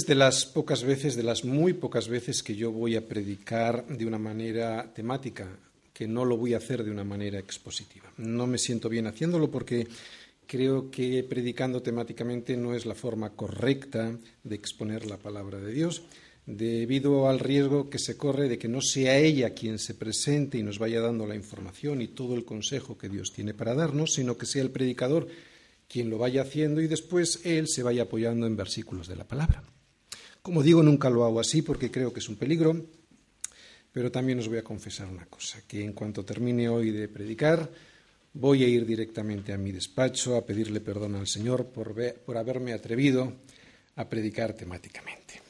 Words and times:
Es 0.00 0.06
de 0.06 0.14
las 0.14 0.46
pocas 0.46 0.82
veces, 0.82 1.14
de 1.14 1.22
las 1.22 1.44
muy 1.44 1.74
pocas 1.74 2.08
veces 2.08 2.42
que 2.42 2.56
yo 2.56 2.72
voy 2.72 2.96
a 2.96 3.06
predicar 3.06 3.86
de 3.86 4.06
una 4.06 4.16
manera 4.16 4.90
temática, 4.94 5.46
que 5.92 6.08
no 6.08 6.24
lo 6.24 6.38
voy 6.38 6.54
a 6.54 6.56
hacer 6.56 6.82
de 6.82 6.90
una 6.90 7.04
manera 7.04 7.38
expositiva. 7.38 8.10
No 8.16 8.46
me 8.46 8.56
siento 8.56 8.88
bien 8.88 9.06
haciéndolo 9.06 9.50
porque 9.50 9.86
creo 10.46 10.90
que 10.90 11.22
predicando 11.22 11.82
temáticamente 11.82 12.56
no 12.56 12.74
es 12.74 12.86
la 12.86 12.94
forma 12.94 13.36
correcta 13.36 14.16
de 14.42 14.54
exponer 14.54 15.04
la 15.04 15.18
palabra 15.18 15.60
de 15.60 15.70
Dios, 15.70 16.02
debido 16.46 17.28
al 17.28 17.38
riesgo 17.38 17.90
que 17.90 17.98
se 17.98 18.16
corre 18.16 18.48
de 18.48 18.56
que 18.56 18.68
no 18.68 18.80
sea 18.80 19.18
ella 19.18 19.52
quien 19.52 19.78
se 19.78 19.92
presente 19.92 20.56
y 20.56 20.62
nos 20.62 20.78
vaya 20.78 21.02
dando 21.02 21.26
la 21.26 21.36
información 21.36 22.00
y 22.00 22.08
todo 22.08 22.36
el 22.36 22.46
consejo 22.46 22.96
que 22.96 23.10
Dios 23.10 23.34
tiene 23.34 23.52
para 23.52 23.74
darnos, 23.74 24.14
sino 24.14 24.38
que 24.38 24.46
sea 24.46 24.62
el 24.62 24.70
predicador 24.70 25.28
quien 25.88 26.08
lo 26.08 26.16
vaya 26.16 26.40
haciendo 26.40 26.80
y 26.80 26.88
después 26.88 27.44
él 27.44 27.68
se 27.68 27.82
vaya 27.82 28.04
apoyando 28.04 28.46
en 28.46 28.56
versículos 28.56 29.06
de 29.06 29.16
la 29.16 29.28
palabra. 29.28 29.62
Como 30.50 30.64
digo, 30.64 30.82
nunca 30.82 31.08
lo 31.08 31.24
hago 31.24 31.38
así 31.38 31.62
porque 31.62 31.92
creo 31.92 32.12
que 32.12 32.18
es 32.18 32.28
un 32.28 32.34
peligro, 32.34 32.74
pero 33.92 34.10
también 34.10 34.40
os 34.40 34.48
voy 34.48 34.58
a 34.58 34.64
confesar 34.64 35.06
una 35.06 35.24
cosa, 35.26 35.62
que 35.68 35.84
en 35.84 35.92
cuanto 35.92 36.24
termine 36.24 36.68
hoy 36.68 36.90
de 36.90 37.06
predicar, 37.06 37.70
voy 38.34 38.64
a 38.64 38.66
ir 38.66 38.84
directamente 38.84 39.52
a 39.52 39.56
mi 39.56 39.70
despacho 39.70 40.34
a 40.34 40.44
pedirle 40.44 40.80
perdón 40.80 41.14
al 41.14 41.28
Señor 41.28 41.66
por, 41.66 41.94
por 42.26 42.36
haberme 42.36 42.72
atrevido 42.72 43.32
a 43.94 44.08
predicar 44.08 44.54
temáticamente. 44.54 45.40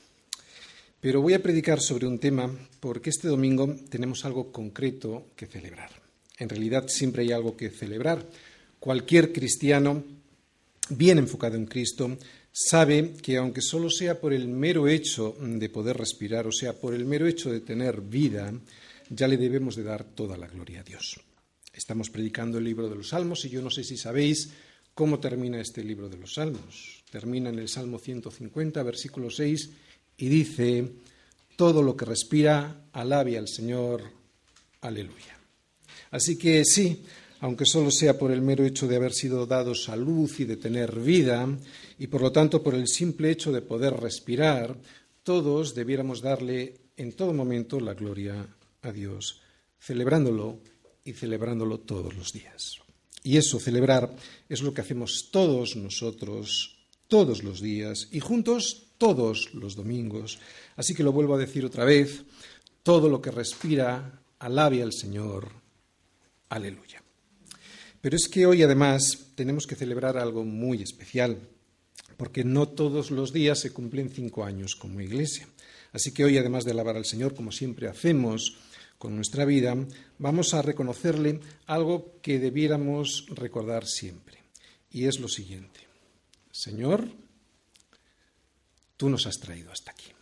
Pero 1.00 1.22
voy 1.22 1.32
a 1.32 1.42
predicar 1.42 1.80
sobre 1.80 2.06
un 2.06 2.19
tema 2.19 2.55
porque 2.78 3.08
este 3.08 3.28
domingo 3.28 3.75
tenemos 3.88 4.27
algo 4.27 4.53
concreto 4.53 5.28
que 5.34 5.47
celebrar. 5.47 5.92
En 6.38 6.50
realidad 6.50 6.88
siempre 6.88 7.22
hay 7.22 7.32
algo 7.32 7.56
que 7.56 7.70
celebrar. 7.70 8.22
Cualquier 8.78 9.32
cristiano 9.32 10.05
bien 10.91 11.16
enfocado 11.16 11.56
en 11.56 11.64
Cristo, 11.64 12.19
sabe 12.53 13.15
que 13.23 13.37
aunque 13.37 13.61
solo 13.61 13.91
sea 13.91 14.20
por 14.20 14.33
el 14.33 14.48
mero 14.48 14.89
hecho 14.89 15.37
de 15.41 15.69
poder 15.69 15.97
respirar, 15.97 16.47
o 16.47 16.53
sea, 16.53 16.73
por 16.73 16.95
el 16.95 17.05
mero 17.05 17.27
hecho 17.27 17.51
de 17.51 17.61
tener 17.61 18.01
vida, 18.01 18.53
ya 19.09 19.29
le 19.29 19.37
debemos 19.37 19.77
de 19.77 19.83
dar 19.83 20.05
toda 20.05 20.37
la 20.37 20.47
gloria 20.47 20.81
a 20.81 20.84
Dios. 20.84 21.21
Estamos 21.73 22.11
predicando 22.11 22.59
el 22.59 22.65
libro 22.65 22.89
de 22.89 22.97
los 22.97 23.09
Salmos 23.09 23.45
y 23.45 23.51
yo 23.51 23.62
no 23.62 23.71
sé 23.71 23.84
si 23.84 23.97
sabéis 23.97 24.51
cómo 24.95 25.21
termina 25.21 25.61
este 25.61 25.84
libro 25.84 26.09
de 26.09 26.19
los 26.19 26.34
Salmos. 26.34 27.05
Termina 27.11 27.51
en 27.51 27.59
el 27.59 27.69
Salmo 27.69 27.98
150, 27.98 28.83
versículo 28.83 29.31
6, 29.31 29.71
y 30.19 30.28
dice, 30.28 30.93
todo 31.56 31.83
lo 31.83 31.97
que 31.97 32.05
respira, 32.05 32.87
alabe 32.93 33.39
al 33.39 33.48
Señor, 33.48 34.03
aleluya. 34.81 35.39
Así 36.11 36.37
que 36.37 36.65
sí, 36.65 37.03
aunque 37.41 37.64
solo 37.64 37.91
sea 37.91 38.19
por 38.19 38.30
el 38.30 38.42
mero 38.42 38.64
hecho 38.64 38.86
de 38.86 38.96
haber 38.96 39.12
sido 39.12 39.46
dado 39.46 39.74
salud 39.74 40.30
y 40.38 40.44
de 40.44 40.56
tener 40.56 40.98
vida, 41.00 41.48
y 41.98 42.06
por 42.06 42.20
lo 42.20 42.32
tanto 42.32 42.62
por 42.62 42.74
el 42.74 42.86
simple 42.86 43.30
hecho 43.30 43.50
de 43.52 43.62
poder 43.62 43.94
respirar, 43.94 44.77
todos 45.22 45.74
debiéramos 45.74 46.20
darle 46.20 46.77
en 46.97 47.12
todo 47.12 47.32
momento 47.32 47.80
la 47.80 47.94
gloria 47.94 48.47
a 48.82 48.92
Dios, 48.92 49.41
celebrándolo 49.78 50.60
y 51.05 51.12
celebrándolo 51.12 51.80
todos 51.80 52.14
los 52.14 52.32
días. 52.32 52.77
Y 53.22 53.36
eso, 53.36 53.58
celebrar, 53.58 54.14
es 54.48 54.62
lo 54.62 54.72
que 54.72 54.80
hacemos 54.80 55.28
todos 55.30 55.77
nosotros, 55.77 56.77
todos 57.08 57.42
los 57.42 57.60
días, 57.60 58.08
y 58.12 58.20
juntos 58.20 58.86
todos 58.98 59.54
los 59.54 59.77
domingos. 59.77 60.38
Así 60.77 60.94
que 60.94 61.02
lo 61.02 61.12
vuelvo 61.12 61.34
a 61.34 61.38
decir 61.38 61.64
otra 61.64 61.84
vez, 61.84 62.22
todo 62.82 63.08
lo 63.08 63.20
que 63.20 63.30
respira, 63.30 64.22
alabe 64.38 64.82
al 64.82 64.92
Señor. 64.92 65.48
Aleluya. 66.50 67.00
Pero 68.00 68.16
es 68.16 68.28
que 68.28 68.47
hoy 68.47 68.62
además 68.62 69.33
tenemos 69.34 69.66
que 69.66 69.77
celebrar 69.77 70.16
algo 70.16 70.44
muy 70.44 70.83
especial, 70.83 71.38
porque 72.16 72.44
no 72.44 72.69
todos 72.69 73.11
los 73.11 73.33
días 73.33 73.61
se 73.61 73.72
cumplen 73.72 74.11
cinco 74.11 74.44
años 74.44 74.75
como 74.75 75.00
iglesia. 75.00 75.49
Así 75.93 76.12
que 76.12 76.25
hoy, 76.25 76.39
además 76.39 76.65
de 76.65 76.71
alabar 76.71 76.97
al 76.97 77.05
Señor, 77.05 77.34
como 77.34 77.53
siempre 77.53 77.89
hacemos 77.89 78.59
con 78.99 79.16
nuestra 79.16 79.44
vida, 79.44 79.77
vamos 80.19 80.55
a 80.55 80.62
reconocerle 80.62 81.41
algo 81.66 82.21
que 82.22 82.39
debiéramos 82.39 83.27
recordar 83.31 83.87
siempre. 83.87 84.43
Y 84.91 85.06
es 85.06 85.21
lo 85.21 85.28
siguiente. 85.28 85.81
Señor, 86.53 87.09
tú 88.97 89.09
nos 89.09 89.27
has 89.27 89.39
traído 89.39 89.72
hasta 89.72 89.93
aquí. 89.93 90.12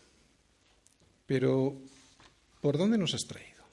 Pero, 1.26 1.76
¿por 2.60 2.78
dónde 2.78 2.98
nos 2.98 3.14
has 3.14 3.26
traído? 3.26 3.64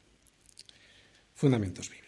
Fundamentos 1.35 1.89
bíblicos. 1.89 2.04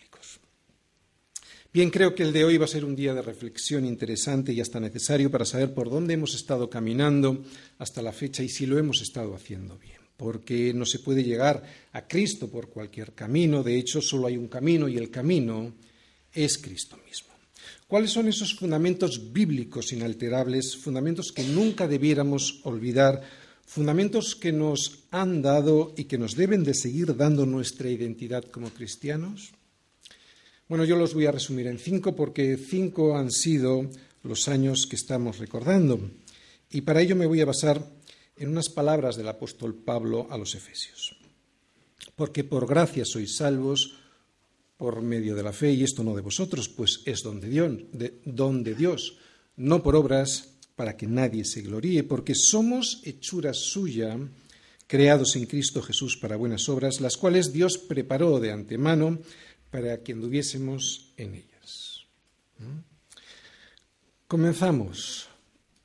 Bien, 1.78 1.92
creo 1.92 2.16
que 2.16 2.24
el 2.24 2.34
de 2.34 2.44
hoy 2.44 2.58
va 2.58 2.66
a 2.66 2.68
ser 2.68 2.84
un 2.84 2.96
día 2.96 3.14
de 3.14 3.22
reflexión 3.22 3.86
interesante 3.86 4.52
y 4.52 4.60
hasta 4.60 4.80
necesario 4.80 5.30
para 5.30 5.46
saber 5.46 5.76
por 5.76 5.92
dónde 5.92 6.16
hemos 6.16 6.34
estado 6.34 6.72
caminando 6.72 7.46
hasta 7.78 8.02
la 8.02 8.12
fecha 8.12 8.42
y 8.42 8.50
si 8.50 8.66
lo 8.66 8.80
hemos 8.80 9.04
estado 9.04 9.36
haciendo 9.36 9.78
bien. 9.78 10.00
Porque 10.18 10.74
no 10.74 10.88
se 10.88 10.98
puede 10.98 11.24
llegar 11.24 11.62
a 11.94 12.08
Cristo 12.08 12.50
por 12.50 12.70
cualquier 12.70 13.14
camino, 13.14 13.62
de 13.62 13.78
hecho 13.78 14.02
solo 14.02 14.26
hay 14.26 14.38
un 14.38 14.48
camino 14.48 14.88
y 14.88 14.98
el 14.98 15.12
camino 15.12 15.72
es 16.34 16.58
Cristo 16.58 16.98
mismo. 17.08 17.30
¿Cuáles 17.88 18.10
son 18.10 18.28
esos 18.28 18.56
fundamentos 18.56 19.32
bíblicos 19.32 19.94
inalterables, 19.94 20.76
fundamentos 20.76 21.32
que 21.32 21.44
nunca 21.44 21.88
debiéramos 21.88 22.60
olvidar, 22.64 23.22
fundamentos 23.68 24.36
que 24.36 24.52
nos 24.52 25.04
han 25.12 25.44
dado 25.44 25.94
y 25.96 26.06
que 26.06 26.18
nos 26.18 26.36
deben 26.36 26.64
de 26.64 26.74
seguir 26.74 27.16
dando 27.16 27.46
nuestra 27.46 27.88
identidad 27.88 28.46
como 28.46 28.72
cristianos? 28.72 29.52
Bueno, 30.70 30.84
yo 30.84 30.98
los 30.98 31.14
voy 31.14 31.26
a 31.26 31.32
resumir 31.32 31.68
en 31.68 31.80
cinco 31.80 32.14
porque 32.14 32.58
cinco 32.58 33.16
han 33.16 33.32
sido 33.32 33.90
los 34.24 34.50
años 34.50 34.86
que 34.86 34.98
estamos 34.98 35.38
recordando. 35.38 36.12
Y 36.70 36.82
para 36.82 37.02
ello 37.02 37.16
me 37.16 37.26
voy 37.26 37.40
a 37.40 37.46
basar 37.46 37.82
en 38.36 38.50
unas 38.50 38.68
palabras 38.68 39.16
del 39.16 39.30
apóstol 39.30 39.76
Pablo 39.76 40.28
a 40.30 40.38
los 40.38 40.56
Efesios. 40.56 41.16
Porque 42.18 42.44
por 42.44 42.68
gracia 42.68 43.06
sois 43.06 43.38
salvos 43.38 43.96
por 44.76 45.02
medio 45.02 45.36
de 45.36 45.44
la 45.44 45.54
fe, 45.54 45.72
y 45.72 45.84
esto 45.84 46.04
no 46.04 46.14
de 46.14 46.22
vosotros, 46.22 46.68
pues 46.68 47.00
es 47.06 47.24
don 47.24 47.40
de 47.40 47.50
Dios, 47.50 47.72
don 48.26 48.64
de 48.64 48.76
Dios 48.76 49.18
no 49.56 49.82
por 49.82 49.96
obras, 49.96 50.54
para 50.76 50.98
que 50.98 51.08
nadie 51.08 51.46
se 51.46 51.62
gloríe, 51.62 52.04
porque 52.04 52.36
somos 52.36 53.02
hechura 53.04 53.54
suya, 53.54 54.20
creados 54.86 55.36
en 55.36 55.48
Cristo 55.48 55.82
Jesús 55.82 56.18
para 56.18 56.36
buenas 56.36 56.70
obras, 56.70 57.02
las 57.02 57.18
cuales 57.18 57.54
Dios 57.54 57.78
preparó 57.80 58.40
de 58.40 58.52
antemano 58.52 59.18
para 59.72 60.04
que 60.04 60.14
anduviésemos 60.14 61.14
en 61.18 61.36
ellas. 61.36 62.06
¿Mm? 62.60 62.80
Comenzamos. 64.28 65.30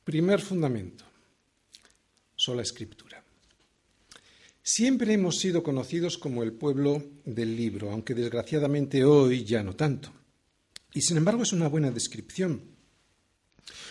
Primer 0.03 0.41
fundamento. 0.41 1.05
Sola 2.35 2.61
escritura. 2.61 3.23
Siempre 4.61 5.13
hemos 5.13 5.39
sido 5.39 5.61
conocidos 5.61 6.17
como 6.17 6.43
el 6.43 6.53
pueblo 6.53 7.03
del 7.25 7.55
libro, 7.55 7.91
aunque 7.91 8.13
desgraciadamente 8.13 9.03
hoy 9.03 9.43
ya 9.43 9.61
no 9.61 9.75
tanto. 9.75 10.11
Y 10.93 11.01
sin 11.01 11.17
embargo 11.17 11.43
es 11.43 11.53
una 11.53 11.67
buena 11.67 11.91
descripción, 11.91 12.61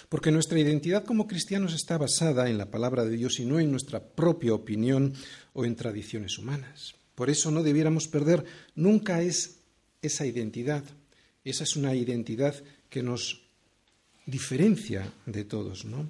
porque 0.09 0.31
nuestra 0.31 0.59
identidad 0.59 1.05
como 1.05 1.27
cristianos 1.27 1.75
está 1.75 1.99
basada 1.99 2.49
en 2.49 2.59
la 2.59 2.71
palabra 2.71 3.05
de 3.05 3.17
Dios 3.17 3.41
y 3.41 3.45
no 3.45 3.59
en 3.59 3.71
nuestra 3.71 4.01
propia 4.01 4.55
opinión 4.55 5.15
o 5.53 5.65
en 5.65 5.77
tradiciones 5.77 6.39
humanas. 6.39 6.95
Por 7.15 7.29
eso 7.29 7.51
no 7.51 7.63
debiéramos 7.63 8.09
perder 8.09 8.45
nunca 8.75 9.23
es 9.23 9.62
esa 10.03 10.27
identidad. 10.27 10.85
Esa 11.45 11.65
es 11.65 11.77
una 11.77 11.95
identidad 11.95 12.55
que 12.91 13.03
nos 13.03 13.41
diferencia 14.27 15.13
de 15.27 15.45
todos, 15.45 15.85
¿no? 15.85 16.09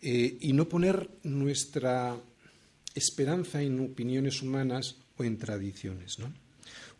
Eh, 0.00 0.38
y 0.40 0.52
no 0.52 0.68
poner 0.68 1.10
nuestra 1.24 2.16
esperanza 2.94 3.62
en 3.62 3.80
opiniones 3.80 4.42
humanas 4.42 4.96
o 5.16 5.24
en 5.24 5.38
tradiciones, 5.38 6.18
¿no? 6.18 6.32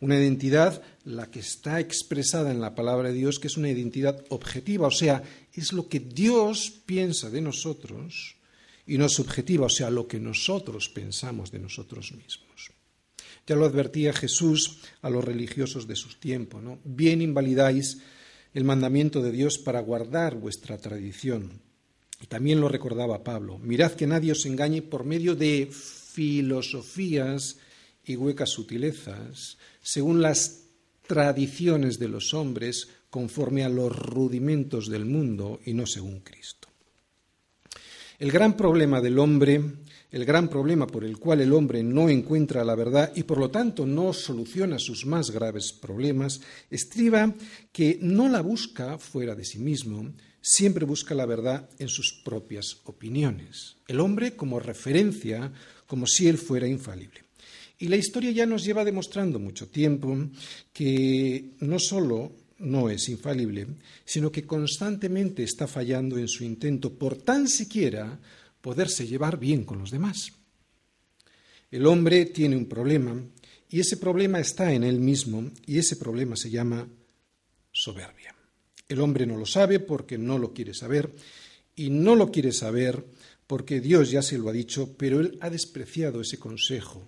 Una 0.01 0.17
identidad, 0.17 0.81
la 1.03 1.29
que 1.29 1.39
está 1.39 1.79
expresada 1.79 2.51
en 2.51 2.61
la 2.61 2.73
palabra 2.73 3.09
de 3.09 3.15
Dios, 3.15 3.39
que 3.39 3.47
es 3.47 3.57
una 3.57 3.69
identidad 3.69 4.23
objetiva, 4.29 4.87
o 4.87 4.91
sea, 4.91 5.23
es 5.53 5.73
lo 5.73 5.89
que 5.89 5.99
Dios 5.99 6.71
piensa 6.85 7.29
de 7.29 7.41
nosotros 7.41 8.35
y 8.87 8.97
no 8.97 9.09
subjetiva, 9.09 9.65
o 9.65 9.69
sea, 9.69 9.89
lo 9.89 10.07
que 10.07 10.19
nosotros 10.19 10.89
pensamos 10.89 11.51
de 11.51 11.59
nosotros 11.59 12.13
mismos. 12.13 12.71
Ya 13.49 13.55
lo 13.55 13.65
advertía 13.65 14.13
Jesús 14.13 14.77
a 15.01 15.09
los 15.09 15.25
religiosos 15.25 15.87
de 15.87 15.95
su 15.95 16.19
tiempo, 16.19 16.61
¿no? 16.61 16.77
Bien 16.83 17.19
invalidáis 17.19 17.97
el 18.53 18.63
mandamiento 18.63 19.23
de 19.23 19.31
Dios 19.31 19.57
para 19.57 19.79
guardar 19.79 20.35
vuestra 20.35 20.77
tradición. 20.77 21.59
Y 22.21 22.27
también 22.27 22.61
lo 22.61 22.69
recordaba 22.69 23.23
Pablo. 23.23 23.57
Mirad 23.57 23.93
que 23.93 24.05
nadie 24.05 24.33
os 24.33 24.45
engañe 24.45 24.83
por 24.83 25.03
medio 25.03 25.33
de 25.33 25.67
filosofías 25.71 27.57
y 28.05 28.17
huecas 28.17 28.51
sutilezas, 28.51 29.57
según 29.81 30.21
las 30.21 30.65
tradiciones 31.07 31.97
de 31.97 32.07
los 32.07 32.35
hombres, 32.35 32.87
conforme 33.09 33.63
a 33.63 33.69
los 33.69 33.97
rudimentos 33.97 34.89
del 34.89 35.05
mundo 35.05 35.59
y 35.65 35.73
no 35.73 35.87
según 35.87 36.19
Cristo. 36.19 36.67
El 38.19 38.31
gran 38.31 38.55
problema 38.55 39.01
del 39.01 39.17
hombre 39.17 39.63
el 40.11 40.25
gran 40.25 40.49
problema 40.49 40.87
por 40.87 41.03
el 41.03 41.17
cual 41.17 41.41
el 41.41 41.53
hombre 41.53 41.83
no 41.83 42.09
encuentra 42.09 42.63
la 42.63 42.75
verdad 42.75 43.11
y 43.15 43.23
por 43.23 43.37
lo 43.37 43.51
tanto 43.51 43.85
no 43.85 44.13
soluciona 44.13 44.79
sus 44.79 45.05
más 45.05 45.29
graves 45.31 45.71
problemas 45.71 46.41
estriba 46.69 47.33
que 47.71 47.99
no 48.01 48.27
la 48.27 48.41
busca 48.41 48.97
fuera 48.97 49.35
de 49.35 49.45
sí 49.45 49.59
mismo, 49.59 50.11
siempre 50.41 50.85
busca 50.85 51.13
la 51.13 51.25
verdad 51.25 51.69
en 51.77 51.89
sus 51.89 52.21
propias 52.23 52.77
opiniones. 52.85 53.75
El 53.87 53.99
hombre 53.99 54.35
como 54.35 54.59
referencia, 54.59 55.51
como 55.85 56.07
si 56.07 56.27
él 56.27 56.37
fuera 56.37 56.67
infalible. 56.67 57.23
Y 57.77 57.87
la 57.87 57.95
historia 57.95 58.31
ya 58.31 58.45
nos 58.45 58.65
lleva 58.65 58.83
demostrando 58.83 59.39
mucho 59.39 59.67
tiempo 59.67 60.17
que 60.73 61.51
no 61.59 61.79
solo 61.79 62.33
no 62.59 62.89
es 62.89 63.07
infalible, 63.07 63.67
sino 64.03 64.31
que 64.31 64.45
constantemente 64.45 65.43
está 65.43 65.65
fallando 65.65 66.17
en 66.17 66.27
su 66.27 66.43
intento 66.43 66.93
por 66.93 67.15
tan 67.15 67.47
siquiera 67.47 68.19
poderse 68.61 69.07
llevar 69.07 69.39
bien 69.39 69.63
con 69.63 69.79
los 69.79 69.91
demás. 69.91 70.33
El 71.71 71.85
hombre 71.85 72.25
tiene 72.25 72.55
un 72.55 72.65
problema 72.65 73.21
y 73.69 73.79
ese 73.79 73.97
problema 73.97 74.39
está 74.39 74.73
en 74.73 74.83
él 74.83 74.99
mismo 74.99 75.51
y 75.65 75.77
ese 75.77 75.95
problema 75.95 76.35
se 76.35 76.49
llama 76.49 76.87
soberbia. 77.71 78.35
El 78.87 79.01
hombre 79.01 79.25
no 79.27 79.37
lo 79.37 79.45
sabe 79.45 79.79
porque 79.79 80.17
no 80.17 80.39
lo 80.39 80.53
quiere 80.53 80.73
saber 80.73 81.13
y 81.75 81.91
no 81.91 82.15
lo 82.15 82.31
quiere 82.31 82.51
saber 82.51 83.05
porque 83.45 83.81
Dios 83.81 84.11
ya 84.11 84.21
se 84.21 84.37
lo 84.37 84.49
ha 84.49 84.53
dicho, 84.53 84.95
pero 84.97 85.19
él 85.19 85.37
ha 85.41 85.49
despreciado 85.49 86.21
ese 86.21 86.39
consejo 86.39 87.07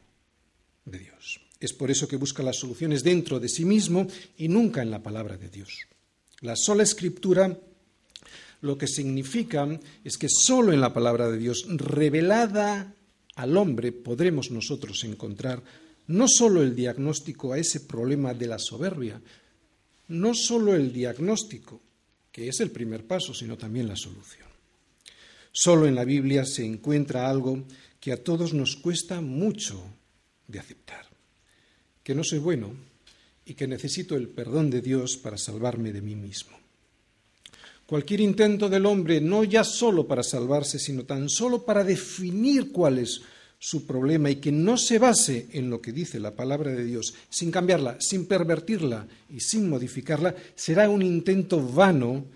de 0.85 0.99
Dios. 0.99 1.41
Es 1.59 1.73
por 1.73 1.91
eso 1.91 2.07
que 2.07 2.15
busca 2.15 2.41
las 2.41 2.57
soluciones 2.57 3.03
dentro 3.03 3.39
de 3.39 3.49
sí 3.49 3.65
mismo 3.65 4.07
y 4.37 4.47
nunca 4.47 4.81
en 4.81 4.91
la 4.91 5.03
palabra 5.03 5.37
de 5.37 5.49
Dios. 5.49 5.87
La 6.39 6.55
sola 6.55 6.83
escritura 6.83 7.59
lo 8.61 8.77
que 8.77 8.87
significa 8.87 9.67
es 10.03 10.17
que 10.17 10.27
solo 10.29 10.71
en 10.73 10.81
la 10.81 10.93
palabra 10.93 11.29
de 11.29 11.37
Dios 11.37 11.65
revelada 11.67 12.95
al 13.35 13.57
hombre 13.57 13.91
podremos 13.91 14.51
nosotros 14.51 15.03
encontrar 15.03 15.63
no 16.07 16.27
solo 16.27 16.61
el 16.61 16.75
diagnóstico 16.75 17.53
a 17.53 17.57
ese 17.57 17.81
problema 17.81 18.33
de 18.33 18.47
la 18.47 18.59
soberbia, 18.59 19.21
no 20.09 20.33
solo 20.33 20.75
el 20.75 20.91
diagnóstico, 20.91 21.81
que 22.31 22.47
es 22.47 22.59
el 22.59 22.71
primer 22.71 23.05
paso, 23.05 23.33
sino 23.33 23.57
también 23.57 23.87
la 23.87 23.95
solución. 23.95 24.47
Solo 25.51 25.87
en 25.87 25.95
la 25.95 26.05
Biblia 26.05 26.45
se 26.45 26.65
encuentra 26.65 27.29
algo 27.29 27.65
que 27.99 28.11
a 28.11 28.23
todos 28.23 28.53
nos 28.53 28.75
cuesta 28.75 29.21
mucho 29.21 29.83
de 30.47 30.59
aceptar 30.59 31.11
que 32.03 32.15
no 32.15 32.23
soy 32.23 32.39
bueno 32.39 32.73
y 33.45 33.53
que 33.53 33.67
necesito 33.67 34.15
el 34.15 34.29
perdón 34.29 34.69
de 34.69 34.81
Dios 34.81 35.17
para 35.17 35.37
salvarme 35.37 35.91
de 35.91 36.01
mí 36.01 36.15
mismo. 36.15 36.60
Cualquier 37.91 38.21
intento 38.21 38.69
del 38.69 38.85
hombre, 38.85 39.19
no 39.19 39.43
ya 39.43 39.65
solo 39.65 40.07
para 40.07 40.23
salvarse, 40.23 40.79
sino 40.79 41.03
tan 41.03 41.27
solo 41.27 41.65
para 41.65 41.83
definir 41.83 42.71
cuál 42.71 42.99
es 42.99 43.19
su 43.59 43.85
problema 43.85 44.29
y 44.29 44.37
que 44.37 44.49
no 44.49 44.77
se 44.77 44.97
base 44.97 45.49
en 45.51 45.69
lo 45.69 45.81
que 45.81 45.91
dice 45.91 46.17
la 46.17 46.33
palabra 46.33 46.71
de 46.71 46.85
Dios, 46.85 47.13
sin 47.29 47.51
cambiarla, 47.51 47.97
sin 47.99 48.27
pervertirla 48.27 49.09
y 49.29 49.41
sin 49.41 49.67
modificarla, 49.67 50.33
será 50.55 50.89
un 50.89 51.01
intento 51.01 51.61
vano 51.61 52.27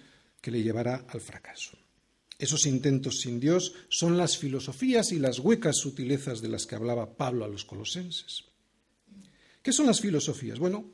que 0.42 0.52
le 0.52 0.62
llevará 0.62 1.06
al 1.08 1.22
fracaso. 1.22 1.78
Esos 2.38 2.66
intentos 2.66 3.22
sin 3.22 3.40
Dios 3.40 3.76
son 3.88 4.18
las 4.18 4.38
filosofías 4.38 5.14
y 5.14 5.20
las 5.20 5.40
huecas 5.40 5.78
sutilezas 5.78 6.42
de 6.42 6.50
las 6.50 6.66
que 6.66 6.76
hablaba 6.76 7.16
Pablo 7.16 7.46
a 7.46 7.48
los 7.48 7.64
colosenses. 7.64 8.44
¿Qué 9.64 9.72
son 9.72 9.86
las 9.86 10.02
filosofías? 10.02 10.60
Bueno, 10.60 10.92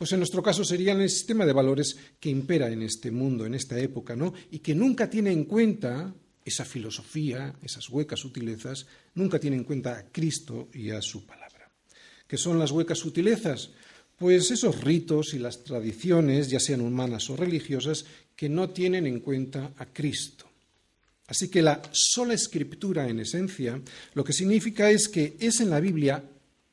pues 0.00 0.12
en 0.12 0.20
nuestro 0.20 0.42
caso 0.42 0.64
serían 0.64 1.02
el 1.02 1.10
sistema 1.10 1.44
de 1.44 1.52
valores 1.52 1.94
que 2.18 2.30
impera 2.30 2.70
en 2.70 2.80
este 2.80 3.10
mundo, 3.10 3.44
en 3.44 3.54
esta 3.54 3.78
época, 3.78 4.16
¿no? 4.16 4.32
Y 4.50 4.60
que 4.60 4.74
nunca 4.74 5.10
tiene 5.10 5.30
en 5.30 5.44
cuenta 5.44 6.14
esa 6.42 6.64
filosofía, 6.64 7.54
esas 7.62 7.86
huecas 7.90 8.20
sutilezas, 8.20 8.86
nunca 9.14 9.38
tiene 9.38 9.56
en 9.56 9.64
cuenta 9.64 9.98
a 9.98 10.04
Cristo 10.04 10.70
y 10.72 10.88
a 10.88 11.02
su 11.02 11.26
palabra. 11.26 11.70
¿Qué 12.26 12.38
son 12.38 12.58
las 12.58 12.70
huecas 12.70 12.96
sutilezas? 12.96 13.72
Pues 14.16 14.50
esos 14.50 14.82
ritos 14.82 15.34
y 15.34 15.38
las 15.38 15.64
tradiciones, 15.64 16.48
ya 16.48 16.60
sean 16.60 16.80
humanas 16.80 17.28
o 17.28 17.36
religiosas, 17.36 18.06
que 18.34 18.48
no 18.48 18.70
tienen 18.70 19.06
en 19.06 19.20
cuenta 19.20 19.74
a 19.76 19.84
Cristo. 19.84 20.46
Así 21.26 21.50
que 21.50 21.60
la 21.60 21.82
sola 21.92 22.32
escritura, 22.32 23.06
en 23.06 23.20
esencia, 23.20 23.78
lo 24.14 24.24
que 24.24 24.32
significa 24.32 24.90
es 24.90 25.08
que 25.08 25.36
es 25.38 25.60
en 25.60 25.68
la 25.68 25.78
Biblia 25.78 26.24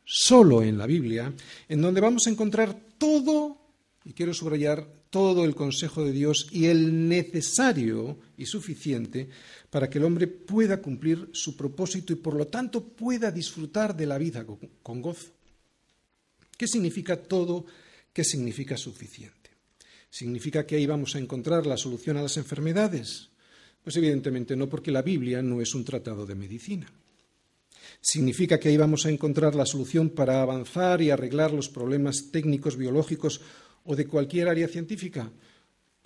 solo 0.07 0.63
en 0.63 0.77
la 0.77 0.88
Biblia, 0.88 1.33
en 1.68 1.81
donde 1.81 2.00
vamos 2.00 2.25
a 2.25 2.30
encontrar 2.30 2.80
todo, 2.98 3.57
y 4.06 4.13
quiero 4.13 4.33
subrayar, 4.33 4.88
todo 5.09 5.45
el 5.45 5.56
consejo 5.56 6.04
de 6.04 6.12
Dios 6.12 6.48
y 6.51 6.65
el 6.65 7.07
necesario 7.07 8.18
y 8.38 8.45
suficiente 8.45 9.30
para 9.69 9.89
que 9.89 9.98
el 10.00 10.04
hombre 10.04 10.27
pueda 10.27 10.81
cumplir 10.81 11.30
su 11.33 11.56
propósito 11.56 12.13
y 12.13 12.18
por 12.18 12.36
lo 12.36 12.48
tanto 12.48 12.83
pueda 12.83 13.31
disfrutar 13.31 13.95
de 13.95 14.06
la 14.06 14.18
vida 14.18 14.45
con, 14.45 15.01
gozo. 15.01 15.31
¿Qué 16.57 16.68
significa 16.68 17.15
todo? 17.18 17.65
¿Qué 18.12 18.24
significa 18.24 18.75
suficiente? 18.77 19.51
¿Significa 20.10 20.65
que 20.65 20.75
ahí 20.75 20.86
vamos 20.86 21.15
a 21.15 21.19
encontrar 21.19 21.65
la 21.65 21.77
solución 21.77 22.18
a 22.18 22.21
las 22.21 22.38
enfermedades? 22.38 23.30
Pues 23.83 23.95
evidentemente 23.95 24.56
no, 24.56 24.68
porque 24.68 24.92
la 24.92 25.01
Biblia 25.01 25.42
no 25.42 25.62
es 25.62 25.74
un 25.74 25.86
tratado 25.86 26.25
de 26.25 26.36
medicina. 26.36 26.92
¿Significa 28.01 28.60
que 28.60 28.69
ahí 28.69 28.78
vamos 28.78 29.06
a 29.06 29.10
encontrar 29.10 29.56
la 29.56 29.66
solución 29.66 30.10
para 30.10 30.42
avanzar 30.42 31.01
y 31.01 31.10
arreglar 31.10 31.51
los 31.51 31.69
problemas 31.69 32.30
técnicos, 32.31 32.78
biológicos 32.78 33.42
o 33.86 33.95
de 33.95 34.07
cualquier 34.07 34.48
área 34.48 34.68
científica? 34.68 35.31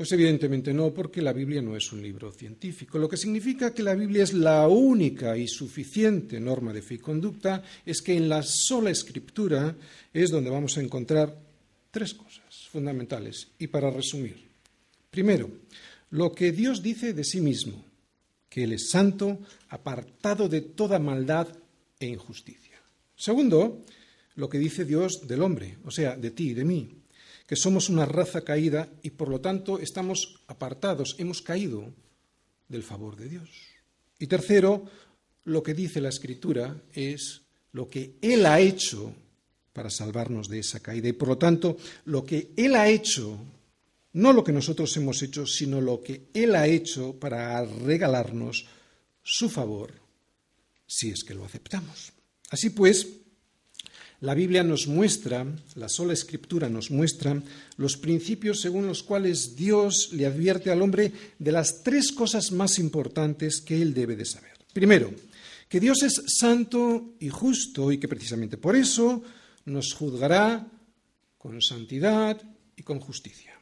Pues 0.01 0.12
evidentemente 0.13 0.74
no, 0.74 0.92
porque 0.92 1.22
la 1.22 1.31
Biblia 1.31 1.62
no 1.62 1.75
es 1.75 1.92
un 1.92 2.01
libro 2.01 2.31
científico. 2.31 2.98
Lo 2.98 3.07
que 3.07 3.18
significa 3.18 3.72
que 3.72 3.83
la 3.83 3.94
Biblia 3.94 4.24
es 4.24 4.33
la 4.33 4.68
única 4.68 5.38
y 5.38 5.48
suficiente 5.48 6.39
norma 6.39 6.74
de 6.74 6.81
fe 6.81 6.95
y 6.95 6.98
conducta 6.98 7.62
es 7.86 8.01
que 8.01 8.18
en 8.18 8.28
la 8.28 8.42
sola 8.42 8.89
escritura 8.89 9.75
es 10.12 10.31
donde 10.31 10.50
vamos 10.50 10.75
a 10.75 10.81
encontrar 10.81 11.38
tres 11.92 12.16
cosas 12.16 12.68
fundamentales. 12.72 13.50
Y 13.60 13.68
para 13.68 13.92
resumir, 13.92 14.38
primero, 15.12 15.51
lo 16.10 16.31
que 16.31 16.51
Dios 16.51 16.81
dice 16.81 17.13
de 17.13 17.24
sí 17.24 17.39
mismo, 17.39 17.86
que 18.50 18.63
Él 18.63 18.74
es 18.74 18.89
santo, 18.89 19.39
apartado 19.69 20.50
de 20.50 20.62
toda 20.62 20.98
maldad 20.98 21.48
e 22.01 22.07
injusticia. 22.07 22.81
Segundo, 23.15 23.86
lo 24.36 24.50
que 24.50 24.57
dice 24.57 24.83
Dios 24.83 25.27
del 25.27 25.44
hombre, 25.44 25.77
o 25.86 25.92
sea, 25.92 26.18
de 26.18 26.31
ti 26.31 26.50
y 26.50 26.53
de 26.53 26.65
mí, 26.65 26.98
que 27.45 27.56
somos 27.56 27.89
una 27.89 28.06
raza 28.06 28.42
caída 28.42 28.89
y 29.03 29.12
por 29.12 29.30
lo 29.30 29.39
tanto 29.39 29.80
estamos 29.80 30.42
apartados, 30.48 31.15
hemos 31.19 31.42
caído 31.42 31.94
del 32.68 32.81
favor 32.81 33.15
de 33.15 33.30
Dios. 33.30 33.50
Y 34.18 34.27
tercero, 34.27 34.86
lo 35.44 35.62
que 35.62 35.74
dice 35.74 36.01
la 36.01 36.09
Escritura 36.09 36.81
es 36.94 37.42
lo 37.73 37.90
que 37.90 38.16
Él 38.21 38.45
ha 38.45 38.59
hecho 38.59 39.14
para 39.73 39.90
salvarnos 39.90 40.47
de 40.47 40.59
esa 40.59 40.80
caída. 40.80 41.07
Y 41.09 41.14
por 41.14 41.28
lo 41.28 41.37
tanto, 41.37 41.78
lo 42.06 42.26
que 42.26 42.52
Él 42.56 42.76
ha 42.76 42.90
hecho, 42.90 43.37
no 44.14 44.33
lo 44.33 44.44
que 44.44 44.52
nosotros 44.52 44.95
hemos 44.97 45.21
hecho, 45.21 45.45
sino 45.45 45.80
lo 45.81 46.02
que 46.02 46.30
Él 46.33 46.56
ha 46.56 46.68
hecho 46.68 47.19
para 47.19 47.64
regalarnos 47.64 48.66
su 49.23 49.49
favor 49.49 50.01
si 50.92 51.10
es 51.10 51.24
que 51.24 51.33
lo 51.33 51.45
aceptamos. 51.45 52.12
Así 52.50 52.69
pues, 52.69 53.07
la 54.19 54.36
Biblia 54.36 54.62
nos 54.62 54.88
muestra, 54.88 55.48
la 55.76 55.88
sola 55.88 56.12
escritura 56.12 56.68
nos 56.68 56.92
muestra 56.92 57.42
los 57.78 57.95
principios 57.95 58.60
según 58.60 58.88
los 58.88 59.02
cuales 59.02 59.56
Dios 59.56 60.10
le 60.12 60.26
advierte 60.26 60.69
al 60.69 60.81
hombre 60.81 61.14
de 61.40 61.52
las 61.54 61.81
tres 61.81 62.12
cosas 62.12 62.52
más 62.52 62.78
importantes 62.78 63.62
que 63.62 63.81
él 63.81 63.94
debe 63.94 64.18
de 64.18 64.26
saber. 64.26 64.52
Primero, 64.74 65.14
que 65.69 65.80
Dios 65.80 66.04
es 66.04 66.21
santo 66.28 67.16
y 67.21 67.30
justo 67.30 67.90
y 67.94 67.98
que 67.98 68.10
precisamente 68.10 68.57
por 68.57 68.76
eso 68.76 69.24
nos 69.64 69.94
juzgará 69.94 70.68
con 71.38 71.62
santidad 71.62 72.40
y 72.76 72.83
con 72.83 73.00
justicia. 73.00 73.57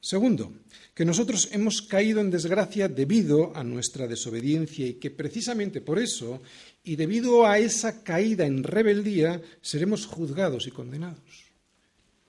Segundo, 0.00 0.52
que 0.94 1.04
nosotros 1.04 1.50
hemos 1.52 1.82
caído 1.82 2.20
en 2.20 2.30
desgracia 2.30 2.88
debido 2.88 3.54
a 3.54 3.62
nuestra 3.62 4.08
desobediencia 4.08 4.86
y 4.86 4.94
que 4.94 5.10
precisamente 5.10 5.82
por 5.82 5.98
eso 5.98 6.40
y 6.84 6.96
debido 6.96 7.46
a 7.46 7.58
esa 7.58 8.02
caída 8.02 8.46
en 8.46 8.64
rebeldía 8.64 9.42
seremos 9.60 10.06
juzgados 10.06 10.66
y 10.66 10.70
condenados. 10.70 11.52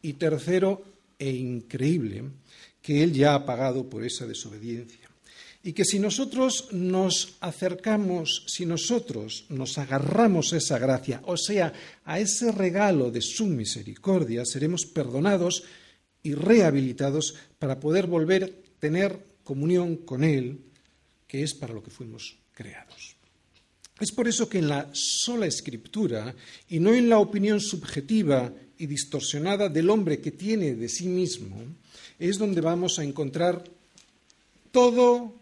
Y 0.01 0.13
tercero, 0.13 0.83
e 1.17 1.29
increíble, 1.29 2.23
que 2.81 3.03
Él 3.03 3.13
ya 3.13 3.35
ha 3.35 3.45
pagado 3.45 3.89
por 3.89 4.03
esa 4.03 4.25
desobediencia. 4.25 5.07
Y 5.63 5.73
que 5.73 5.85
si 5.85 5.99
nosotros 5.99 6.69
nos 6.71 7.37
acercamos, 7.39 8.45
si 8.47 8.65
nosotros 8.65 9.45
nos 9.49 9.77
agarramos 9.77 10.51
a 10.51 10.57
esa 10.57 10.79
gracia, 10.79 11.21
o 11.25 11.37
sea, 11.37 11.71
a 12.03 12.19
ese 12.19 12.51
regalo 12.51 13.11
de 13.11 13.21
su 13.21 13.45
misericordia, 13.45 14.43
seremos 14.43 14.85
perdonados 14.87 15.63
y 16.23 16.33
rehabilitados 16.33 17.35
para 17.59 17.79
poder 17.79 18.07
volver 18.07 18.43
a 18.43 18.79
tener 18.79 19.19
comunión 19.43 19.97
con 19.97 20.23
Él, 20.23 20.59
que 21.27 21.43
es 21.43 21.53
para 21.53 21.73
lo 21.73 21.83
que 21.83 21.91
fuimos 21.91 22.37
creados. 22.53 23.15
Es 23.99 24.11
por 24.11 24.27
eso 24.27 24.49
que 24.49 24.57
en 24.57 24.67
la 24.67 24.89
sola 24.93 25.45
escritura, 25.45 26.33
y 26.69 26.79
no 26.79 26.93
en 26.93 27.07
la 27.07 27.19
opinión 27.19 27.59
subjetiva 27.61 28.51
y 28.77 28.87
distorsionada 28.87 29.69
del 29.69 29.89
hombre 29.91 30.19
que 30.19 30.31
tiene 30.31 30.73
de 30.73 30.89
sí 30.89 31.07
mismo, 31.07 31.63
es 32.17 32.37
donde 32.37 32.61
vamos 32.61 32.97
a 32.97 33.03
encontrar 33.03 33.63
todo 34.71 35.35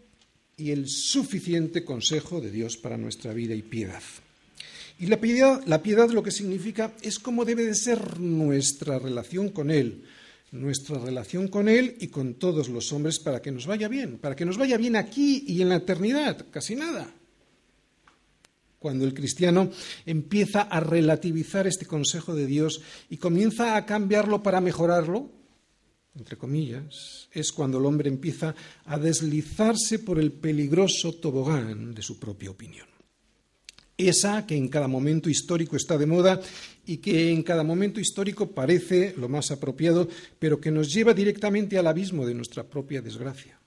y 0.58 0.72
el 0.72 0.88
suficiente 0.88 1.84
consejo 1.84 2.40
de 2.40 2.50
Dios 2.50 2.76
para 2.76 2.98
nuestra 2.98 3.32
vida 3.32 3.54
y 3.54 3.62
piedad. 3.62 4.02
Y 4.98 5.06
la 5.06 5.18
piedad, 5.18 5.62
la 5.66 5.82
piedad 5.82 6.10
lo 6.10 6.22
que 6.22 6.30
significa 6.30 6.92
es 7.00 7.18
cómo 7.18 7.46
debe 7.46 7.64
de 7.64 7.74
ser 7.74 8.20
nuestra 8.20 8.98
relación 8.98 9.48
con 9.48 9.70
Él, 9.70 10.04
nuestra 10.52 10.98
relación 10.98 11.48
con 11.48 11.68
Él 11.68 11.96
y 12.00 12.08
con 12.08 12.34
todos 12.34 12.68
los 12.68 12.92
hombres 12.92 13.18
para 13.18 13.40
que 13.40 13.52
nos 13.52 13.66
vaya 13.66 13.88
bien, 13.88 14.18
para 14.18 14.34
que 14.34 14.44
nos 14.44 14.58
vaya 14.58 14.76
bien 14.76 14.96
aquí 14.96 15.44
y 15.46 15.62
en 15.62 15.68
la 15.68 15.76
eternidad, 15.76 16.46
casi 16.50 16.74
nada. 16.74 17.12
Cuando 18.78 19.04
el 19.04 19.12
cristiano 19.12 19.70
empieza 20.06 20.62
a 20.62 20.80
relativizar 20.80 21.66
este 21.66 21.86
consejo 21.86 22.34
de 22.34 22.46
Dios 22.46 22.80
y 23.10 23.18
comienza 23.18 23.76
a 23.76 23.84
cambiarlo 23.84 24.42
para 24.42 24.60
mejorarlo, 24.60 25.30
entre 26.16 26.36
comillas, 26.36 27.28
es 27.32 27.52
cuando 27.52 27.78
el 27.78 27.86
hombre 27.86 28.08
empieza 28.08 28.54
a 28.86 28.98
deslizarse 28.98 30.00
por 30.00 30.18
el 30.18 30.32
peligroso 30.32 31.14
tobogán 31.14 31.94
de 31.94 32.02
su 32.02 32.18
propia 32.18 32.50
opinión. 32.50 32.89
Esa 34.08 34.46
que 34.46 34.56
en 34.56 34.68
cada 34.68 34.88
momento 34.88 35.28
histórico 35.28 35.76
está 35.76 35.98
de 35.98 36.06
moda 36.06 36.40
y 36.86 36.98
que 36.98 37.30
en 37.30 37.42
cada 37.42 37.62
momento 37.62 38.00
histórico 38.00 38.50
parece 38.52 39.14
lo 39.18 39.28
más 39.28 39.50
apropiado, 39.50 40.08
pero 40.38 40.60
que 40.60 40.70
nos 40.70 40.88
lleva 40.88 41.12
directamente 41.12 41.76
al 41.76 41.86
abismo 41.86 42.24
de 42.24 42.32
nuestra 42.32 42.64
propia 42.64 43.02
desgracia. 43.02 43.60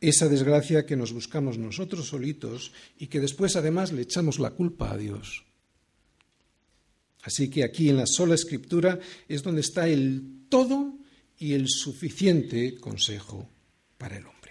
Esa 0.00 0.28
desgracia 0.28 0.86
que 0.86 0.96
nos 0.96 1.12
buscamos 1.12 1.58
nosotros 1.58 2.06
solitos 2.06 2.72
y 2.98 3.08
que 3.08 3.20
después 3.20 3.56
además 3.56 3.90
le 3.92 4.02
echamos 4.02 4.38
la 4.38 4.50
culpa 4.50 4.92
a 4.92 4.96
Dios. 4.96 5.44
Así 7.22 7.50
que 7.50 7.64
aquí 7.64 7.88
en 7.88 7.96
la 7.96 8.06
sola 8.06 8.34
escritura 8.34 8.98
es 9.28 9.42
donde 9.42 9.60
está 9.60 9.88
el 9.88 10.46
todo 10.48 10.98
y 11.38 11.54
el 11.54 11.68
suficiente 11.68 12.76
consejo 12.76 13.48
para 13.98 14.18
el 14.18 14.26
hombre. 14.26 14.41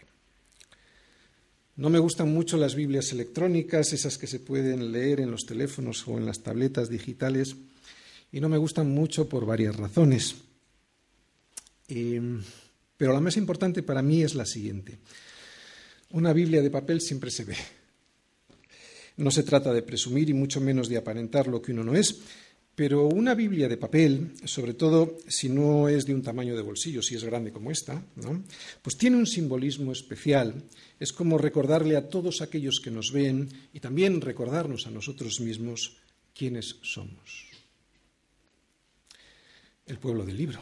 No 1.78 1.90
me 1.90 2.00
gustan 2.00 2.32
mucho 2.34 2.58
las 2.58 2.76
Biblias 2.76 3.12
electrónicas, 3.12 3.94
esas 3.94 4.18
que 4.18 4.28
se 4.28 4.40
pueden 4.40 4.92
leer 4.92 5.22
en 5.22 5.32
los 5.32 5.46
teléfonos 5.46 6.08
o 6.08 6.18
en 6.18 6.26
las 6.26 6.42
tabletas 6.42 6.90
digitales, 6.90 7.56
y 8.32 8.40
no 8.40 8.50
me 8.50 8.58
gustan 8.58 8.90
mucho 8.90 9.28
por 9.28 9.46
varias 9.46 9.76
razones. 9.76 10.36
Em, 11.88 12.42
pero 12.98 13.14
la 13.14 13.20
más 13.20 13.38
importante 13.38 13.84
para 13.84 14.02
mí 14.02 14.22
es 14.22 14.36
la 14.36 14.46
siguiente. 14.46 15.00
Una 16.12 16.34
Biblia 16.34 16.62
de 16.62 16.70
papel 16.70 17.02
siempre 17.02 17.32
se 17.32 17.46
ve. 17.46 17.56
No 19.18 19.32
se 19.32 19.44
trata 19.44 19.74
de 19.74 19.82
presumir 19.82 20.30
y 20.30 20.34
mucho 20.34 20.62
menos 20.62 20.88
de 20.88 20.98
aparentar 20.98 21.48
lo 21.48 21.62
que 21.62 21.72
uno 21.72 21.84
no 21.84 21.96
es, 21.96 22.20
pero 22.76 23.08
una 23.08 23.36
Biblia 23.36 23.68
de 23.68 23.78
papel, 23.78 24.34
sobre 24.46 24.74
todo 24.74 25.18
si 25.28 25.50
no 25.50 25.90
es 25.90 26.06
de 26.06 26.14
un 26.14 26.24
tamaño 26.24 26.56
de 26.56 26.62
bolsillo, 26.62 27.02
si 27.02 27.16
es 27.16 27.24
grande 27.24 27.52
como 27.52 27.70
esta, 27.70 28.02
pues 28.82 28.98
tiene 28.98 29.18
un 29.18 29.28
simbolismo 29.28 29.92
especial. 29.92 30.64
Es 31.00 31.12
como 31.12 31.38
recordarle 31.38 31.98
a 31.98 32.08
todos 32.10 32.42
aquellos 32.42 32.80
que 32.80 32.92
nos 32.92 33.12
ven 33.12 33.50
y 33.74 33.80
también 33.80 34.22
recordarnos 34.22 34.88
a 34.88 34.92
nosotros 34.92 35.42
mismos 35.42 35.98
quiénes 36.34 36.78
somos. 36.82 37.46
El 39.86 39.98
pueblo 39.98 40.26
del 40.26 40.38
libro. 40.38 40.62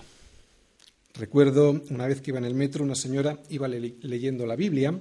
Recuerdo 1.13 1.83
una 1.89 2.07
vez 2.07 2.21
que 2.21 2.31
iba 2.31 2.39
en 2.39 2.45
el 2.45 2.55
metro, 2.55 2.83
una 2.83 2.95
señora 2.95 3.41
iba 3.49 3.67
leyendo 3.67 4.45
la 4.45 4.55
Biblia 4.55 4.99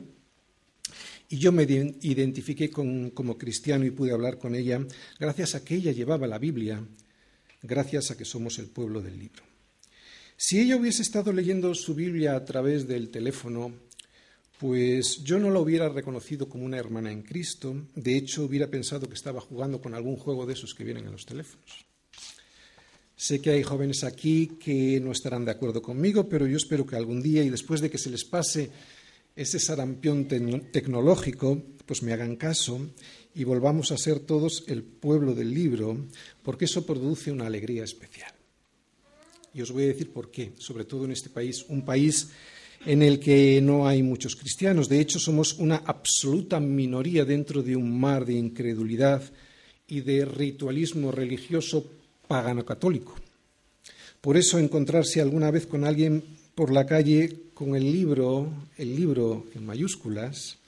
y 1.29 1.39
yo 1.39 1.53
me 1.53 1.65
identifiqué 1.65 2.71
como 2.71 3.39
cristiano 3.39 3.85
y 3.85 3.91
pude 3.91 4.13
hablar 4.13 4.39
con 4.39 4.55
ella 4.55 4.85
gracias 5.19 5.55
a 5.55 5.65
que 5.65 5.75
ella 5.75 5.93
llevaba 5.93 6.27
la 6.27 6.39
Biblia, 6.39 6.83
gracias 7.63 8.11
a 8.11 8.17
que 8.17 8.25
somos 8.25 8.59
el 8.59 8.69
pueblo 8.69 9.03
del 9.03 9.19
libro. 9.19 9.43
Si 10.37 10.61
ella 10.61 10.77
hubiese 10.77 11.03
estado 11.03 11.33
leyendo 11.33 11.75
su 11.75 11.95
Biblia 11.95 12.37
a 12.37 12.45
través 12.45 12.87
del 12.87 13.11
teléfono, 13.11 13.73
pues 14.59 15.23
yo 15.23 15.39
no 15.39 15.51
la 15.51 15.61
hubiera 15.61 15.89
reconocido 15.89 16.49
como 16.49 16.65
una 16.65 16.79
hermana 16.79 17.13
en 17.13 17.23
Cristo. 17.23 17.75
De 17.95 18.17
hecho, 18.17 18.45
hubiera 18.45 18.69
pensado 18.69 19.09
que 19.09 19.15
estaba 19.15 19.41
jugando 19.41 19.81
con 19.81 19.95
algún 19.95 20.17
juego 20.17 20.47
de 20.47 20.55
esos 20.55 20.75
que 20.75 20.85
vienen 20.85 21.07
en 21.07 21.13
los 21.13 21.27
teléfonos. 21.27 21.87
Sé 23.17 23.41
que 23.41 23.51
hay 23.51 23.65
jóvenes 23.65 24.05
aquí 24.05 24.59
que 24.61 25.01
no 25.01 25.11
estarán 25.11 25.45
de 25.45 25.51
acuerdo 25.51 25.83
conmigo, 25.83 26.29
pero 26.29 26.47
yo 26.47 26.57
espero 26.57 26.87
que 26.87 26.95
algún 26.95 27.21
día 27.21 27.43
y 27.43 27.51
después 27.51 27.81
de 27.81 27.91
que 27.91 27.99
se 27.99 28.11
les 28.11 28.25
pase 28.25 28.71
ese 29.39 29.61
sarampión 29.61 30.27
tecnológico, 30.27 31.63
pues 31.87 32.03
me 32.03 32.13
hagan 32.13 32.35
caso 32.35 32.81
y 33.37 33.45
volvamos 33.45 33.93
a 33.93 33.97
ser 33.97 34.19
todos 34.19 34.65
el 34.67 34.83
pueblo 34.83 35.33
del 35.33 35.55
libro, 35.55 35.97
porque 36.43 36.65
eso 36.65 36.85
produce 36.85 37.31
una 37.31 37.47
alegría 37.47 37.85
especial. 37.85 38.33
Y 39.55 39.63
os 39.63 39.71
voy 39.71 39.85
a 39.85 39.89
decir 39.89 40.11
por 40.11 40.33
qué, 40.33 40.53
sobre 40.59 40.85
todo 40.85 41.05
en 41.05 41.13
este 41.13 41.31
país, 41.31 41.65
un 41.69 41.85
país 41.85 42.31
en 42.85 43.01
el 43.01 43.21
que 43.21 43.61
no 43.63 43.87
hay 43.87 44.03
muchos 44.03 44.35
cristianos. 44.35 44.89
De 44.89 45.01
hecho, 45.01 45.21
somos 45.21 45.55
una 45.59 45.77
absoluta 45.77 46.59
minoría 46.59 47.25
dentro 47.25 47.63
de 47.63 47.77
un 47.77 47.99
mar 47.99 48.27
de 48.27 48.35
incredulidad 48.35 49.23
y 49.87 50.01
de 50.01 50.25
ritualismo 50.25 51.13
religioso 51.13 51.89
pagano 52.27 52.65
católico. 52.65 53.15
Por 54.21 54.37
eso 54.37 54.59
encontrarse 54.59 55.21
alguna 55.21 55.53
vez 55.53 55.67
con 55.67 55.85
alguien 55.85 56.25
por 56.59 56.73
la 56.73 56.87
calle 56.87 57.53
con 57.55 57.77
el 57.77 57.85
libro, 57.85 58.53
el 58.79 58.97
libro 58.97 59.47
en 59.55 59.65
mayúsculas, 59.65 60.59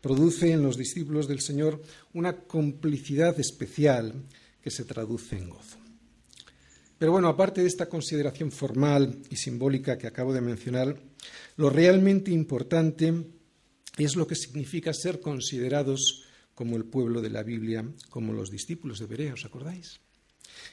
produce 0.00 0.52
en 0.52 0.62
los 0.62 0.78
discípulos 0.78 1.28
del 1.28 1.40
Señor 1.40 1.82
una 2.14 2.34
complicidad 2.46 3.38
especial 3.38 4.14
que 4.62 4.70
se 4.70 4.86
traduce 4.86 5.36
en 5.36 5.50
gozo. 5.50 5.76
Pero 6.96 7.12
bueno, 7.12 7.28
aparte 7.28 7.60
de 7.60 7.66
esta 7.66 7.90
consideración 7.90 8.50
formal 8.52 9.18
y 9.28 9.36
simbólica 9.36 9.98
que 9.98 10.06
acabo 10.06 10.32
de 10.32 10.40
mencionar, 10.40 10.98
lo 11.58 11.68
realmente 11.68 12.30
importante 12.30 13.12
es 13.98 14.16
lo 14.16 14.26
que 14.26 14.36
significa 14.36 14.94
ser 14.94 15.20
considerados 15.20 16.24
como 16.54 16.78
el 16.78 16.86
pueblo 16.86 17.20
de 17.20 17.28
la 17.28 17.42
Biblia, 17.42 17.84
como 18.08 18.32
los 18.32 18.50
discípulos 18.50 18.98
de 18.98 19.06
Berea, 19.08 19.34
¿os 19.34 19.44
acordáis? 19.44 20.00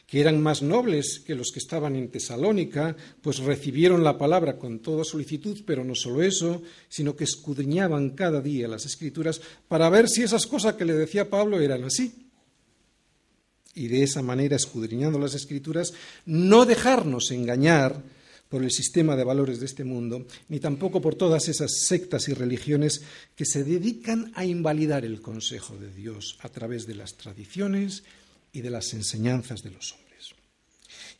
Que 0.08 0.20
eran 0.20 0.42
más 0.42 0.62
nobles 0.62 1.22
que 1.26 1.36
los 1.36 1.52
que 1.52 1.60
estaban 1.60 1.96
en 1.96 2.10
Tesalónica, 2.10 2.96
pues 3.22 3.40
recibieron 3.40 4.04
la 4.04 4.18
palabra 4.18 4.58
con 4.58 4.80
toda 4.80 5.06
solicitud, 5.06 5.64
pero 5.66 5.86
no 5.86 5.96
solo 5.96 6.22
eso, 6.22 6.62
sino 6.90 7.16
que 7.16 7.24
escudriñaban 7.24 8.10
cada 8.10 8.42
día 8.42 8.68
las 8.68 8.86
escrituras 8.86 9.42
para 9.70 9.90
ver 9.90 10.10
si 10.10 10.24
esas 10.24 10.48
cosas 10.48 10.76
que 10.76 10.84
le 10.84 10.94
decía 10.96 11.30
Pablo 11.30 11.62
eran 11.62 11.86
así. 11.86 12.28
Y 13.74 13.88
de 13.88 14.04
esa 14.04 14.22
manera, 14.22 14.58
escudriñando 14.58 15.18
las 15.18 15.34
escrituras, 15.34 15.94
no 16.26 16.66
dejarnos 16.66 17.32
engañar 17.32 18.04
por 18.50 18.64
el 18.64 18.72
sistema 18.72 19.16
de 19.16 19.24
valores 19.24 19.62
de 19.62 19.66
este 19.66 19.86
mundo, 19.86 20.28
ni 20.50 20.60
tampoco 20.60 21.00
por 21.02 21.16
todas 21.16 21.48
esas 21.48 21.86
sectas 21.86 22.28
y 22.28 22.34
religiones 22.34 23.02
que 23.34 23.46
se 23.46 23.64
dedican 23.64 24.34
a 24.36 24.44
invalidar 24.44 25.06
el 25.06 25.22
consejo 25.22 25.78
de 25.78 25.90
Dios 25.90 26.38
a 26.42 26.50
través 26.50 26.86
de 26.86 26.96
las 26.96 27.16
tradiciones, 27.16 28.04
y 28.54 28.62
de 28.62 28.70
las 28.70 28.94
enseñanzas 28.94 29.64
de 29.64 29.72
los 29.72 29.94
hombres. 29.94 30.02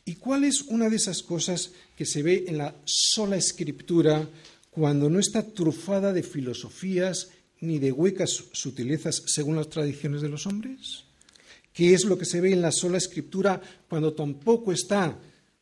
¿Y 0.04 0.16
cuál 0.16 0.44
es 0.44 0.62
una 0.62 0.88
de 0.88 0.96
esas 0.96 1.22
cosas 1.22 1.72
que 1.96 2.04
se 2.04 2.22
ve 2.22 2.44
en 2.48 2.58
la 2.58 2.74
sola 2.84 3.36
escritura 3.36 4.28
cuando 4.70 5.08
no 5.08 5.18
está 5.20 5.46
trufada 5.52 6.12
de 6.12 6.22
filosofías 6.22 7.28
ni 7.60 7.78
de 7.78 7.92
huecas 7.92 8.44
sutilezas 8.52 9.22
según 9.26 9.56
las 9.56 9.68
tradiciones 9.68 10.22
de 10.22 10.28
los 10.28 10.46
hombres? 10.46 11.04
¿Qué 11.72 11.94
es 11.94 12.04
lo 12.04 12.18
que 12.18 12.24
se 12.24 12.40
ve 12.40 12.52
en 12.52 12.60
la 12.60 12.72
sola 12.72 12.98
escritura 12.98 13.60
cuando 13.88 14.12
tampoco 14.12 14.72
está 14.72 15.18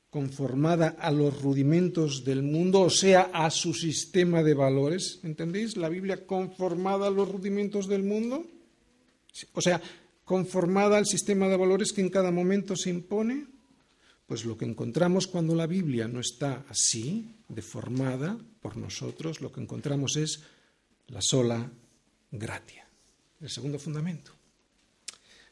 conformada 0.08 0.96
a 0.98 1.12
los 1.12 1.40
rudimentos 1.40 2.24
del 2.24 2.42
mundo, 2.42 2.80
o 2.80 2.90
sea, 2.90 3.30
a 3.32 3.50
su 3.50 3.74
sistema 3.74 4.42
de 4.42 4.54
valores? 4.54 5.20
¿Entendéis? 5.22 5.76
La 5.76 5.88
Biblia 5.88 6.26
conformada 6.26 7.06
a 7.06 7.10
los 7.10 7.28
rudimentos 7.28 7.86
del 7.86 8.02
mundo. 8.02 8.44
O 9.52 9.60
sea, 9.60 9.80
conformada 10.30 10.96
al 10.96 11.06
sistema 11.06 11.48
de 11.48 11.56
valores 11.56 11.92
que 11.92 12.02
en 12.02 12.08
cada 12.08 12.30
momento 12.30 12.76
se 12.76 12.88
impone? 12.88 13.48
Pues 14.28 14.44
lo 14.44 14.56
que 14.56 14.64
encontramos 14.64 15.26
cuando 15.26 15.56
la 15.56 15.66
Biblia 15.66 16.06
no 16.06 16.20
está 16.20 16.64
así, 16.68 17.34
deformada 17.48 18.38
por 18.62 18.76
nosotros, 18.76 19.40
lo 19.40 19.50
que 19.50 19.60
encontramos 19.60 20.14
es 20.14 20.38
la 21.08 21.20
sola 21.20 21.68
gratia. 22.30 22.86
El 23.40 23.50
segundo 23.50 23.80
fundamento. 23.80 24.30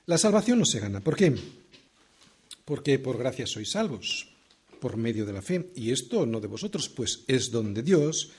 La 0.06 0.16
salvación 0.16 0.60
no 0.60 0.64
se 0.64 0.78
gana. 0.78 1.00
¿Por 1.00 1.16
qué? 1.16 1.34
Porque 2.64 3.00
por 3.00 3.18
gracia 3.18 3.48
sois 3.48 3.72
salvos, 3.72 4.30
por 4.78 4.96
medio 4.96 5.26
de 5.26 5.32
la 5.32 5.42
fe. 5.42 5.72
Y 5.74 5.90
esto 5.90 6.24
no 6.24 6.38
de 6.38 6.46
vosotros, 6.46 6.88
pues 6.88 7.24
es 7.26 7.50
don 7.50 7.74
de 7.74 7.82
Dios, 7.82 8.30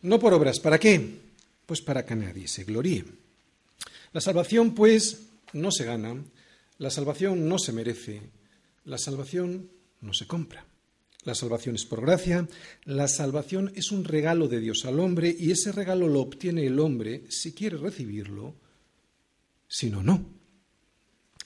no 0.00 0.18
por 0.18 0.32
obras. 0.32 0.58
¿Para 0.58 0.80
qué? 0.80 1.20
Pues 1.66 1.82
para 1.82 2.06
que 2.06 2.16
nadie 2.16 2.48
se 2.48 2.64
gloríe. 2.64 3.04
La 4.14 4.22
salvación, 4.22 4.72
pues, 4.72 5.28
no 5.52 5.70
se 5.70 5.84
gana, 5.84 6.24
la 6.78 6.90
salvación 6.90 7.48
no 7.48 7.58
se 7.58 7.72
merece, 7.72 8.22
la 8.84 8.98
salvación 8.98 9.70
no 10.00 10.12
se 10.14 10.26
compra. 10.26 10.66
La 11.24 11.36
salvación 11.36 11.76
es 11.76 11.84
por 11.84 12.00
gracia, 12.00 12.48
la 12.84 13.06
salvación 13.06 13.72
es 13.76 13.92
un 13.92 14.02
regalo 14.02 14.48
de 14.48 14.58
Dios 14.58 14.84
al 14.84 14.98
hombre 14.98 15.34
y 15.38 15.52
ese 15.52 15.70
regalo 15.70 16.08
lo 16.08 16.20
obtiene 16.20 16.66
el 16.66 16.80
hombre 16.80 17.22
si 17.28 17.52
quiere 17.52 17.76
recibirlo, 17.76 18.56
si 19.68 19.88
no, 19.88 20.02
no. 20.02 20.26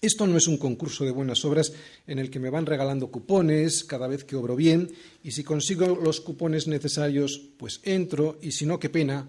Esto 0.00 0.26
no 0.26 0.38
es 0.38 0.46
un 0.46 0.56
concurso 0.56 1.04
de 1.04 1.10
buenas 1.10 1.44
obras 1.44 1.72
en 2.06 2.18
el 2.18 2.30
que 2.30 2.38
me 2.38 2.48
van 2.48 2.64
regalando 2.64 3.10
cupones 3.10 3.84
cada 3.84 4.06
vez 4.06 4.24
que 4.24 4.36
obro 4.36 4.56
bien 4.56 4.90
y 5.22 5.32
si 5.32 5.44
consigo 5.44 5.98
los 6.02 6.20
cupones 6.22 6.66
necesarios, 6.66 7.38
pues 7.58 7.80
entro 7.82 8.38
y 8.40 8.52
si 8.52 8.64
no, 8.64 8.78
qué 8.78 8.88
pena, 8.88 9.28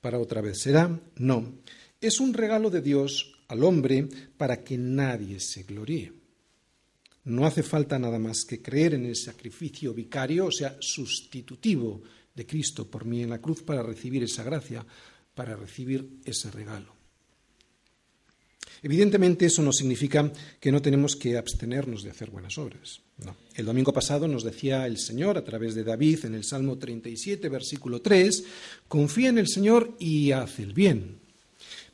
para 0.00 0.20
otra 0.20 0.40
vez 0.40 0.60
será. 0.60 1.00
No, 1.16 1.54
es 2.00 2.20
un 2.20 2.34
regalo 2.34 2.70
de 2.70 2.82
Dios 2.82 3.32
al 3.48 3.64
hombre 3.64 4.06
para 4.36 4.62
que 4.62 4.78
nadie 4.78 5.40
se 5.40 5.64
gloríe. 5.64 6.12
No 7.24 7.46
hace 7.46 7.62
falta 7.62 7.98
nada 7.98 8.18
más 8.18 8.44
que 8.44 8.62
creer 8.62 8.94
en 8.94 9.04
el 9.04 9.16
sacrificio 9.16 9.92
vicario, 9.92 10.46
o 10.46 10.52
sea, 10.52 10.76
sustitutivo 10.80 12.02
de 12.34 12.46
Cristo 12.46 12.88
por 12.88 13.04
mí 13.04 13.22
en 13.22 13.30
la 13.30 13.40
cruz 13.40 13.62
para 13.62 13.82
recibir 13.82 14.22
esa 14.22 14.44
gracia, 14.44 14.86
para 15.34 15.56
recibir 15.56 16.20
ese 16.24 16.50
regalo. 16.50 16.96
Evidentemente 18.82 19.46
eso 19.46 19.62
no 19.62 19.72
significa 19.72 20.30
que 20.60 20.70
no 20.70 20.80
tenemos 20.80 21.16
que 21.16 21.36
abstenernos 21.36 22.02
de 22.02 22.10
hacer 22.10 22.30
buenas 22.30 22.58
obras. 22.58 23.00
El 23.54 23.66
domingo 23.66 23.92
pasado 23.92 24.28
nos 24.28 24.44
decía 24.44 24.86
el 24.86 24.98
Señor 24.98 25.36
a 25.36 25.44
través 25.44 25.74
de 25.74 25.82
David 25.82 26.26
en 26.26 26.34
el 26.34 26.44
Salmo 26.44 26.78
37, 26.78 27.48
versículo 27.48 28.00
3, 28.00 28.44
confía 28.86 29.30
en 29.30 29.38
el 29.38 29.48
Señor 29.48 29.96
y 29.98 30.30
haz 30.30 30.60
el 30.60 30.72
bien. 30.72 31.17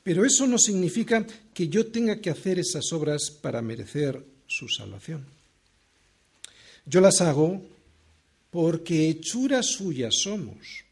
Pero 0.05 0.25
eso 0.25 0.47
no 0.47 0.59
significa 0.59 1.27
que 1.53 1.69
yo 1.69 1.87
tenga 1.87 2.21
que 2.21 2.31
hacer 2.31 2.59
esas 2.59 2.93
obras 2.93 3.31
para 3.31 3.63
merecer 3.63 4.23
su 4.47 4.69
salvación. 4.69 5.25
Yo 6.87 7.01
las 7.01 7.23
hago 7.23 7.63
porque 8.51 9.09
hechura 9.09 9.63
suya 9.63 10.11
somos. 10.13 10.85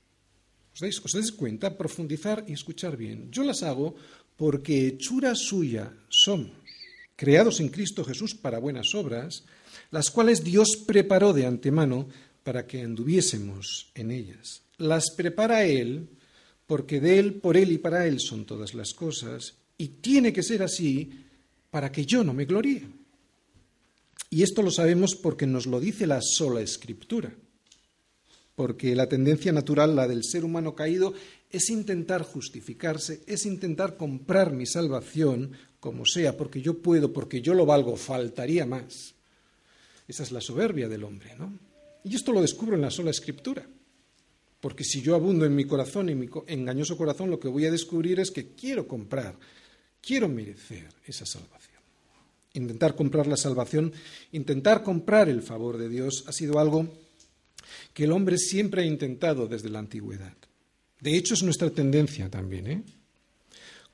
¿Os 0.73 0.81
dais, 0.81 0.99
¿Os 1.05 1.13
dais 1.13 1.31
cuenta? 1.31 1.77
Profundizar 1.77 2.45
y 2.49 2.55
escuchar 2.55 2.97
bien. 2.97 3.31
Yo 3.31 3.45
las 3.45 3.63
hago 3.63 3.95
porque 4.37 4.89
hechura 4.89 5.35
suya 5.35 5.93
somos, 6.09 6.51
creados 7.15 7.61
en 7.61 7.69
Cristo 7.69 8.05
Jesús 8.05 8.35
para 8.35 8.59
buenas 8.59 8.95
obras, 8.95 9.45
las 9.91 10.11
cuales 10.11 10.43
Dios 10.43 10.77
preparó 10.87 11.35
de 11.35 11.47
antemano 11.47 12.09
para 12.43 12.67
que 12.67 12.81
anduviésemos 12.81 13.93
en 13.95 14.11
ellas. 14.11 14.63
Las 14.79 15.11
prepara 15.11 15.65
Él, 15.65 16.09
porque 16.67 17.01
de 17.01 17.19
Él, 17.19 17.35
por 17.35 17.57
Él 17.57 17.73
y 17.73 17.79
para 17.79 18.07
Él 18.07 18.21
son 18.21 18.45
todas 18.45 18.75
las 18.75 18.95
cosas, 18.95 19.55
y 19.79 19.89
tiene 19.89 20.33
que 20.33 20.43
ser 20.43 20.63
así 20.63 21.11
para 21.71 21.91
que 21.91 22.07
yo 22.07 22.23
no 22.23 22.33
me 22.33 22.45
gloríe. 22.45 22.87
Y 24.31 24.43
esto 24.43 24.63
lo 24.63 24.71
sabemos 24.71 25.15
porque 25.15 25.47
nos 25.47 25.67
lo 25.67 25.81
dice 25.81 26.07
la 26.07 26.21
sola 26.23 26.61
Escritura, 26.61 27.35
porque 28.55 28.95
la 28.95 29.09
tendencia 29.09 29.53
natural, 29.53 29.97
la 29.97 30.09
del 30.09 30.25
ser 30.25 30.45
humano 30.45 30.75
caído, 30.75 31.15
es 31.51 31.69
intentar 31.69 32.23
justificarse, 32.23 33.23
es 33.27 33.45
intentar 33.45 33.97
comprar 33.97 34.53
mi 34.53 34.67
salvación 34.67 35.53
como 35.81 36.07
sea, 36.07 36.37
porque 36.37 36.63
yo 36.63 36.79
puedo, 36.79 37.13
porque 37.13 37.43
yo 37.43 37.55
lo 37.55 37.67
valgo, 37.67 37.97
faltaría 37.97 38.65
más. 38.65 39.15
Esa 40.09 40.23
es 40.23 40.33
la 40.33 40.41
soberbia 40.41 40.89
del 40.89 41.05
hombre, 41.05 41.35
¿no? 41.39 41.59
Y 42.05 42.15
esto 42.15 42.33
lo 42.33 42.41
descubro 42.41 42.77
en 42.77 42.83
la 42.83 42.91
sola 42.91 43.11
escritura. 43.11 43.67
Porque 44.63 44.85
si 44.85 45.03
yo 45.03 45.17
abundo 45.17 45.45
en 45.45 45.57
mi 45.57 45.65
corazón, 45.65 46.09
en 46.09 46.21
mi 46.21 46.29
engañoso 46.47 46.97
corazón, 46.97 47.31
lo 47.31 47.41
que 47.41 47.49
voy 47.49 47.67
a 47.67 47.71
descubrir 47.73 48.21
es 48.21 48.31
que 48.31 48.55
quiero 48.55 48.87
comprar, 48.87 49.37
quiero 50.01 50.29
merecer 50.29 50.89
esa 51.05 51.27
salvación. 51.27 51.81
Intentar 52.55 52.95
comprar 52.95 53.27
la 53.27 53.37
salvación, 53.37 53.93
intentar 54.31 54.85
comprar 54.85 55.29
el 55.29 55.43
favor 55.43 55.79
de 55.79 55.89
Dios 55.89 56.23
ha 56.29 56.33
sido 56.33 56.61
algo 56.61 56.87
que 57.93 58.05
el 58.05 58.13
hombre 58.13 58.39
siempre 58.39 58.83
ha 58.83 58.87
intentado 58.87 59.49
desde 59.49 59.69
la 59.69 59.81
antigüedad. 59.81 60.37
De 61.01 61.17
hecho, 61.17 61.35
es 61.35 61.43
nuestra 61.43 61.71
tendencia 61.71 62.31
también. 62.31 62.67
¿eh? 62.69 62.83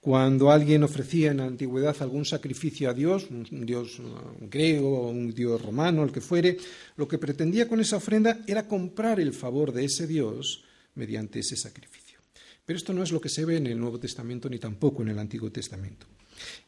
Cuando 0.01 0.53
alguien 0.53 0.85
ofrecía 0.85 1.33
en 1.33 1.39
la 1.39 1.47
antigüedad 1.47 1.97
algún 2.01 2.25
sacrificio 2.25 2.89
a 2.89 2.95
Dios, 2.95 3.29
un 3.31 3.67
dios 3.67 4.01
griego 4.41 5.01
o 5.01 5.11
un 5.11 5.35
dios 5.35 5.61
romano, 5.61 6.05
el 6.05 6.13
que 6.13 6.21
fuere, 6.21 6.57
lo 6.97 7.09
que 7.09 7.19
pretendía 7.19 7.67
con 7.67 7.81
esa 7.81 7.97
ofrenda 7.97 8.41
era 8.47 8.69
comprar 8.69 9.19
el 9.19 9.33
favor 9.33 9.73
de 9.73 9.85
ese 9.85 10.07
Dios 10.07 10.63
mediante 10.95 11.41
ese 11.41 11.57
sacrificio. 11.57 12.21
Pero 12.65 12.77
esto 12.77 12.93
no 12.93 13.03
es 13.03 13.11
lo 13.11 13.21
que 13.21 13.29
se 13.29 13.45
ve 13.45 13.57
en 13.57 13.67
el 13.67 13.79
Nuevo 13.79 13.99
Testamento 13.99 14.49
ni 14.49 14.59
tampoco 14.59 15.03
en 15.03 15.09
el 15.09 15.19
Antiguo 15.19 15.51
Testamento. 15.51 16.07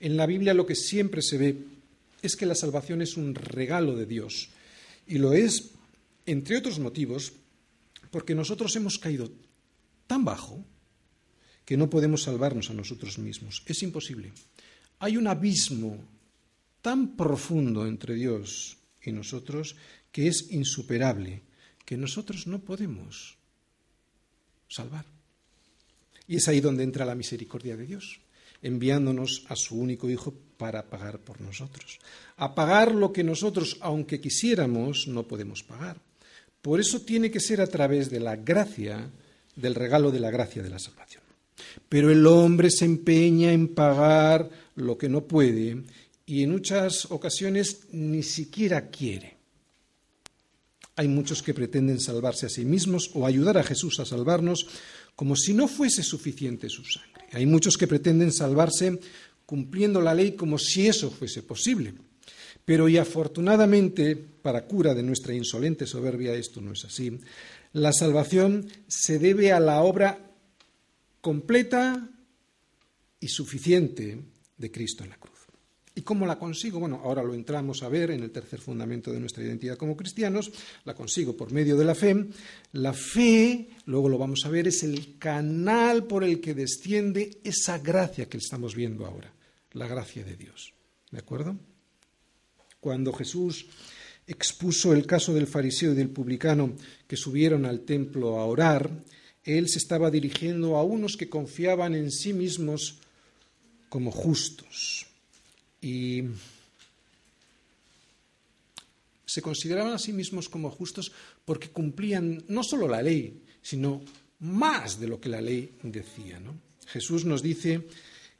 En 0.00 0.16
la 0.16 0.26
Biblia 0.26 0.54
lo 0.54 0.66
que 0.66 0.74
siempre 0.74 1.22
se 1.22 1.38
ve 1.38 1.56
es 2.22 2.36
que 2.36 2.46
la 2.46 2.54
salvación 2.54 3.00
es 3.00 3.16
un 3.16 3.34
regalo 3.34 3.94
de 3.96 4.06
Dios. 4.06 4.50
Y 5.06 5.18
lo 5.18 5.32
es, 5.32 5.70
entre 6.26 6.56
otros 6.56 6.78
motivos, 6.78 7.32
porque 8.10 8.34
nosotros 8.34 8.74
hemos 8.76 8.98
caído 8.98 9.30
tan 10.06 10.24
bajo 10.24 10.64
que 11.70 11.76
no 11.76 11.86
podemos 11.86 12.24
salvarnos 12.24 12.68
a 12.70 12.74
nosotros 12.74 13.20
mismos. 13.22 13.62
Es 13.64 13.84
imposible. 13.84 14.32
Hay 14.98 15.16
un 15.16 15.28
abismo 15.28 16.02
tan 16.82 17.14
profundo 17.14 17.86
entre 17.86 18.16
Dios 18.16 18.76
y 19.04 19.12
nosotros 19.12 19.76
que 20.10 20.26
es 20.26 20.50
insuperable, 20.50 21.42
que 21.86 21.96
nosotros 21.96 22.48
no 22.48 22.58
podemos 22.58 23.38
salvar. 24.66 25.04
Y 26.26 26.38
es 26.38 26.48
ahí 26.48 26.60
donde 26.60 26.82
entra 26.82 27.04
la 27.04 27.14
misericordia 27.14 27.76
de 27.76 27.86
Dios, 27.86 28.18
enviándonos 28.62 29.44
a 29.46 29.54
su 29.54 29.78
único 29.78 30.10
Hijo 30.10 30.34
para 30.56 30.90
pagar 30.90 31.20
por 31.20 31.40
nosotros. 31.40 32.00
A 32.38 32.52
pagar 32.52 32.92
lo 32.92 33.12
que 33.12 33.22
nosotros, 33.22 33.78
aunque 33.80 34.20
quisiéramos, 34.20 35.06
no 35.06 35.22
podemos 35.22 35.62
pagar. 35.62 36.00
Por 36.62 36.80
eso 36.80 37.02
tiene 37.02 37.30
que 37.30 37.38
ser 37.38 37.60
a 37.60 37.68
través 37.68 38.10
de 38.10 38.18
la 38.18 38.34
gracia 38.34 39.08
del 39.54 39.76
regalo 39.76 40.10
de 40.10 40.18
la 40.18 40.32
gracia 40.32 40.64
de 40.64 40.70
la 40.70 40.80
salvación. 40.80 41.29
Pero 41.88 42.10
el 42.10 42.26
hombre 42.26 42.70
se 42.70 42.84
empeña 42.84 43.52
en 43.52 43.68
pagar 43.68 44.50
lo 44.76 44.96
que 44.96 45.08
no 45.08 45.24
puede 45.24 45.82
y 46.26 46.42
en 46.42 46.50
muchas 46.52 47.10
ocasiones 47.10 47.88
ni 47.92 48.22
siquiera 48.22 48.88
quiere. 48.88 49.36
Hay 50.96 51.08
muchos 51.08 51.42
que 51.42 51.54
pretenden 51.54 51.98
salvarse 51.98 52.46
a 52.46 52.50
sí 52.50 52.64
mismos 52.64 53.10
o 53.14 53.26
ayudar 53.26 53.58
a 53.58 53.62
Jesús 53.62 54.00
a 54.00 54.04
salvarnos 54.04 54.66
como 55.16 55.34
si 55.34 55.54
no 55.54 55.66
fuese 55.66 56.02
suficiente 56.02 56.68
su 56.68 56.84
sangre. 56.84 57.24
Hay 57.32 57.46
muchos 57.46 57.76
que 57.76 57.86
pretenden 57.86 58.32
salvarse 58.32 59.00
cumpliendo 59.46 60.00
la 60.00 60.14
ley 60.14 60.32
como 60.32 60.58
si 60.58 60.86
eso 60.86 61.10
fuese 61.10 61.42
posible. 61.42 61.94
Pero 62.64 62.88
y 62.88 62.98
afortunadamente, 62.98 64.14
para 64.14 64.66
cura 64.66 64.94
de 64.94 65.02
nuestra 65.02 65.34
insolente 65.34 65.86
soberbia, 65.86 66.34
esto 66.34 66.60
no 66.60 66.72
es 66.72 66.84
así. 66.84 67.18
La 67.72 67.92
salvación 67.92 68.68
se 68.86 69.18
debe 69.18 69.52
a 69.52 69.58
la 69.58 69.82
obra 69.82 70.29
completa 71.20 72.08
y 73.20 73.28
suficiente 73.28 74.18
de 74.56 74.70
Cristo 74.70 75.04
en 75.04 75.10
la 75.10 75.16
cruz. 75.16 75.40
¿Y 75.94 76.02
cómo 76.02 76.24
la 76.24 76.38
consigo? 76.38 76.78
Bueno, 76.78 77.00
ahora 77.02 77.22
lo 77.22 77.34
entramos 77.34 77.82
a 77.82 77.88
ver 77.88 78.12
en 78.12 78.22
el 78.22 78.30
tercer 78.30 78.60
fundamento 78.60 79.12
de 79.12 79.20
nuestra 79.20 79.44
identidad 79.44 79.76
como 79.76 79.96
cristianos. 79.96 80.50
La 80.84 80.94
consigo 80.94 81.36
por 81.36 81.52
medio 81.52 81.76
de 81.76 81.84
la 81.84 81.94
fe. 81.94 82.26
La 82.72 82.92
fe, 82.92 83.68
luego 83.86 84.08
lo 84.08 84.16
vamos 84.16 84.46
a 84.46 84.50
ver, 84.50 84.68
es 84.68 84.82
el 84.82 85.18
canal 85.18 86.04
por 86.04 86.22
el 86.22 86.40
que 86.40 86.54
desciende 86.54 87.40
esa 87.42 87.78
gracia 87.78 88.28
que 88.28 88.38
estamos 88.38 88.74
viendo 88.74 89.04
ahora, 89.04 89.32
la 89.72 89.88
gracia 89.88 90.24
de 90.24 90.36
Dios. 90.36 90.72
¿De 91.10 91.18
acuerdo? 91.18 91.56
Cuando 92.78 93.12
Jesús 93.12 93.66
expuso 94.26 94.92
el 94.92 95.06
caso 95.06 95.34
del 95.34 95.48
fariseo 95.48 95.92
y 95.92 95.96
del 95.96 96.10
publicano 96.10 96.72
que 97.08 97.16
subieron 97.16 97.66
al 97.66 97.80
templo 97.80 98.38
a 98.38 98.46
orar, 98.46 98.90
él 99.44 99.68
se 99.68 99.78
estaba 99.78 100.10
dirigiendo 100.10 100.76
a 100.76 100.84
unos 100.84 101.16
que 101.16 101.28
confiaban 101.28 101.94
en 101.94 102.10
sí 102.10 102.32
mismos 102.32 102.98
como 103.88 104.10
justos. 104.10 105.06
Y 105.80 106.24
se 109.24 109.42
consideraban 109.42 109.92
a 109.92 109.98
sí 109.98 110.12
mismos 110.12 110.48
como 110.48 110.70
justos 110.70 111.12
porque 111.44 111.70
cumplían 111.70 112.44
no 112.48 112.62
solo 112.62 112.88
la 112.88 113.02
ley, 113.02 113.42
sino 113.62 114.02
más 114.40 114.98
de 114.98 115.08
lo 115.08 115.20
que 115.20 115.28
la 115.28 115.40
ley 115.40 115.76
decía. 115.82 116.40
Jesús 116.86 117.24
nos 117.24 117.42
dice 117.42 117.86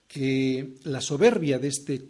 que 0.08 0.74
la 0.82 1.00
soberbia 1.00 1.58
de 1.58 1.68
este 1.68 2.02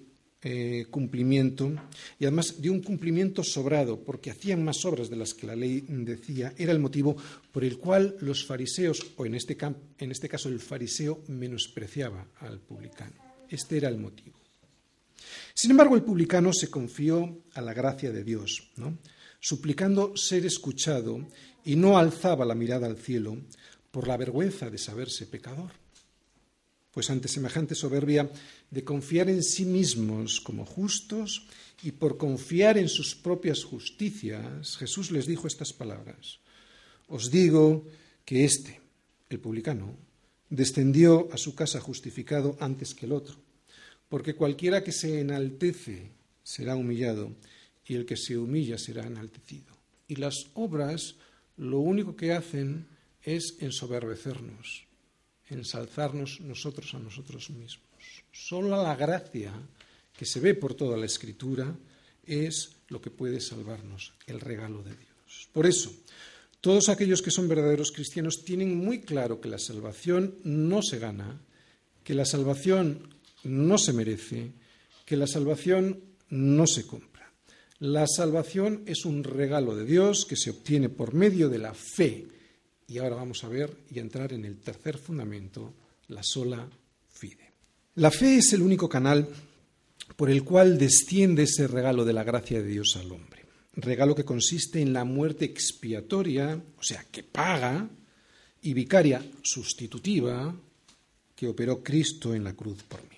eh, 0.43 0.87
cumplimiento 0.91 1.71
y 2.19 2.25
además 2.25 2.63
de 2.63 2.71
un 2.71 2.81
cumplimiento 2.81 3.45
sobrado, 3.45 4.03
porque 4.03 4.31
hacían 4.31 4.65
más 4.65 4.85
obras 4.87 5.11
de 5.11 5.17
las 5.17 5.35
que 5.35 5.47
la 5.47 5.55
ley 5.55 5.85
decía, 5.87 6.55
era 6.57 6.73
el 6.73 6.79
motivo 6.79 7.15
por 7.53 7.63
el 7.63 7.77
cual 7.79 8.17
los 8.21 8.47
fariseos, 8.47 9.13
o 9.17 9.27
en 9.27 9.35
este, 9.35 9.59
en 9.99 10.11
este 10.11 10.29
caso 10.29 10.49
el 10.49 10.61
fariseo, 10.61 11.23
menospreciaba 11.29 12.27
al 12.41 12.59
publicano. 12.61 13.17
Este 13.51 13.77
era 13.77 13.89
el 13.89 13.99
motivo. 13.99 14.39
Sin 15.53 15.73
embargo, 15.73 15.95
el 15.95 16.03
publicano 16.03 16.53
se 16.53 16.71
confió 16.71 17.43
a 17.53 17.61
la 17.61 17.75
gracia 17.75 18.11
de 18.11 18.25
Dios, 18.25 18.71
suplicando 19.41 20.17
ser 20.17 20.47
escuchado 20.47 21.29
y 21.65 21.77
no 21.77 21.99
alzaba 21.99 22.47
la 22.47 22.55
mirada 22.55 22.87
al 22.87 22.97
cielo 22.97 23.37
por 23.91 24.09
la 24.09 24.17
vergüenza 24.17 24.71
de 24.71 24.79
saberse 24.79 25.27
pecador. 25.27 25.80
Pues 26.91 27.09
ante 27.09 27.29
semejante 27.29 27.75
soberbia 27.75 28.31
de 28.71 28.83
confiar 28.83 29.31
en 29.31 29.43
sí 29.45 29.65
mismos 29.65 30.41
como 30.41 30.67
justos 30.67 31.47
y 31.83 31.93
por 31.93 32.17
confiar 32.17 32.79
en 32.79 32.89
sus 32.89 33.15
propias 33.15 33.63
justicias, 33.63 34.77
Jesús 34.77 35.11
les 35.13 35.27
dijo 35.27 35.47
estas 35.47 35.73
palabras. 35.73 36.41
Os 37.07 37.31
digo 37.31 37.87
que 38.25 38.45
éste, 38.45 38.81
el 39.29 39.39
publicano, 39.39 39.97
descendió 40.49 41.29
a 41.33 41.39
su 41.39 41.55
casa 41.55 41.81
justificado 41.81 42.57
antes 42.61 42.95
que 42.95 43.07
el 43.07 43.13
otro, 43.13 43.37
porque 44.09 44.35
cualquiera 44.35 44.83
que 44.83 44.93
se 44.93 45.21
enaltece 45.21 46.11
será 46.43 46.75
humillado 46.75 47.37
y 47.87 47.95
el 47.95 48.05
que 48.05 48.17
se 48.17 48.37
humilla 48.37 48.79
será 48.79 49.07
enaltecido. 49.07 49.77
Y 50.09 50.17
las 50.17 50.51
obras 50.55 51.15
lo 51.57 51.79
único 51.79 52.17
que 52.17 52.33
hacen 52.33 52.89
es 53.23 53.57
ensoberbecernos 53.61 54.90
ensalzarnos 55.51 56.41
nosotros 56.41 56.95
a 56.95 56.99
nosotros 56.99 57.51
mismos. 57.51 57.85
Solo 58.33 58.83
la 58.83 58.97
gracia 58.97 59.53
que 60.17 60.25
se 60.25 60.41
ve 60.41 60.55
por 60.55 60.75
toda 60.75 60.97
la 60.97 61.07
escritura 61.07 61.75
es 62.25 62.77
lo 62.89 63.01
que 63.01 63.11
puede 63.11 63.41
salvarnos, 63.41 64.13
el 64.27 64.41
regalo 64.41 64.83
de 64.83 64.97
Dios. 64.97 65.49
Por 65.53 65.67
eso, 65.67 65.93
todos 66.61 66.89
aquellos 66.89 67.23
que 67.23 67.31
son 67.31 67.49
verdaderos 67.49 67.93
cristianos 67.93 68.45
tienen 68.45 68.77
muy 68.77 69.01
claro 69.01 69.41
que 69.41 69.49
la 69.49 69.59
salvación 69.59 70.37
no 70.45 70.83
se 70.83 70.99
gana, 70.99 71.41
que 72.05 72.15
la 72.15 72.25
salvación 72.25 73.15
no 73.45 73.79
se 73.79 73.93
merece, 73.93 74.53
que 75.07 75.17
la 75.17 75.27
salvación 75.27 76.01
no 76.29 76.67
se 76.67 76.87
compra. 76.87 77.11
La 77.79 78.07
salvación 78.07 78.83
es 78.87 79.07
un 79.07 79.25
regalo 79.25 79.75
de 79.75 79.87
Dios 79.87 80.27
que 80.29 80.37
se 80.37 80.51
obtiene 80.51 80.91
por 80.91 81.15
medio 81.15 81.49
de 81.49 81.59
la 81.59 81.73
fe. 81.73 82.27
Y 82.91 82.99
ahora 82.99 83.15
vamos 83.15 83.45
a 83.45 83.49
ver 83.49 83.73
y 83.89 84.01
entrar 84.01 84.33
en 84.33 84.45
el 84.45 84.59
tercer 84.59 84.99
fundamento, 84.99 85.73
la 86.09 86.25
sola 86.25 86.69
fide. 87.09 87.53
La 87.95 88.11
fe 88.11 88.39
es 88.39 88.53
el 88.53 88.63
único 88.63 88.89
canal 88.89 89.29
por 90.17 90.29
el 90.29 90.43
cual 90.43 90.77
desciende 90.77 91.45
ese 91.45 91.69
regalo 91.69 92.05
de 92.05 92.13
la 92.13 92.25
gracia 92.25 92.61
de 92.61 92.67
Dios 92.67 92.97
al 92.97 93.13
hombre. 93.13 93.47
Regalo 93.75 94.17
que 94.17 94.25
consiste 94.25 94.81
en 94.81 94.93
la 94.93 95.05
muerte 95.05 95.45
expiatoria, 95.45 96.61
o 96.77 96.83
sea, 96.83 97.07
que 97.13 97.23
paga, 97.23 97.89
y 98.63 98.75
vicaria 98.75 99.25
sustitutiva, 99.41 100.53
que 101.37 101.47
operó 101.47 101.85
Cristo 101.85 102.35
en 102.35 102.43
la 102.43 102.55
cruz 102.55 102.83
por 102.83 103.03
mí. 103.05 103.17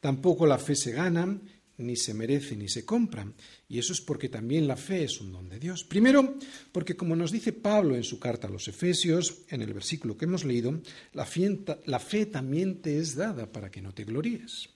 Tampoco 0.00 0.46
la 0.46 0.58
fe 0.58 0.76
se 0.76 0.92
gana, 0.92 1.40
ni 1.82 1.96
se 1.96 2.14
merece, 2.14 2.56
ni 2.56 2.68
se 2.68 2.84
compra. 2.84 3.30
Y 3.68 3.78
eso 3.78 3.92
es 3.92 4.00
porque 4.00 4.28
también 4.28 4.66
la 4.66 4.76
fe 4.76 5.04
es 5.04 5.20
un 5.20 5.32
don 5.32 5.48
de 5.48 5.58
Dios. 5.58 5.84
Primero, 5.84 6.38
porque 6.72 6.96
como 6.96 7.16
nos 7.16 7.32
dice 7.32 7.52
Pablo 7.52 7.96
en 7.96 8.04
su 8.04 8.18
carta 8.18 8.46
a 8.46 8.50
los 8.50 8.68
Efesios, 8.68 9.42
en 9.48 9.62
el 9.62 9.74
versículo 9.74 10.16
que 10.16 10.24
hemos 10.24 10.44
leído, 10.44 10.80
la 11.12 11.26
fe, 11.26 11.64
la 11.86 11.98
fe 11.98 12.26
también 12.26 12.80
te 12.80 12.98
es 12.98 13.14
dada 13.14 13.50
para 13.50 13.70
que 13.70 13.82
no 13.82 13.92
te 13.92 14.04
gloríes. 14.04 14.70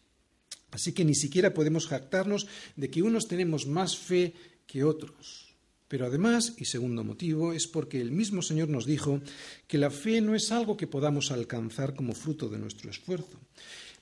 Así 0.70 0.92
que 0.92 1.04
ni 1.04 1.14
siquiera 1.14 1.54
podemos 1.54 1.86
jactarnos 1.86 2.46
de 2.76 2.90
que 2.90 3.02
unos 3.02 3.28
tenemos 3.28 3.66
más 3.66 3.96
fe 3.96 4.34
que 4.66 4.84
otros. 4.84 5.46
Pero 5.88 6.06
además, 6.06 6.54
y 6.58 6.64
segundo 6.64 7.04
motivo, 7.04 7.52
es 7.52 7.66
porque 7.68 8.00
el 8.00 8.10
mismo 8.10 8.42
Señor 8.42 8.68
nos 8.68 8.86
dijo 8.86 9.20
que 9.68 9.78
la 9.78 9.90
fe 9.90 10.20
no 10.20 10.34
es 10.34 10.50
algo 10.50 10.76
que 10.76 10.88
podamos 10.88 11.30
alcanzar 11.30 11.94
como 11.94 12.12
fruto 12.12 12.48
de 12.48 12.58
nuestro 12.58 12.90
esfuerzo. 12.90 13.40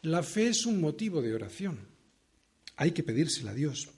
La 0.03 0.23
fe 0.23 0.49
es 0.49 0.65
un 0.65 0.81
motivo 0.81 1.21
de 1.21 1.35
oración. 1.35 1.94
Hay 2.77 2.93
que 2.93 3.03
pedírsela 3.03 3.53
a 3.53 3.55
Dios. 3.55 3.89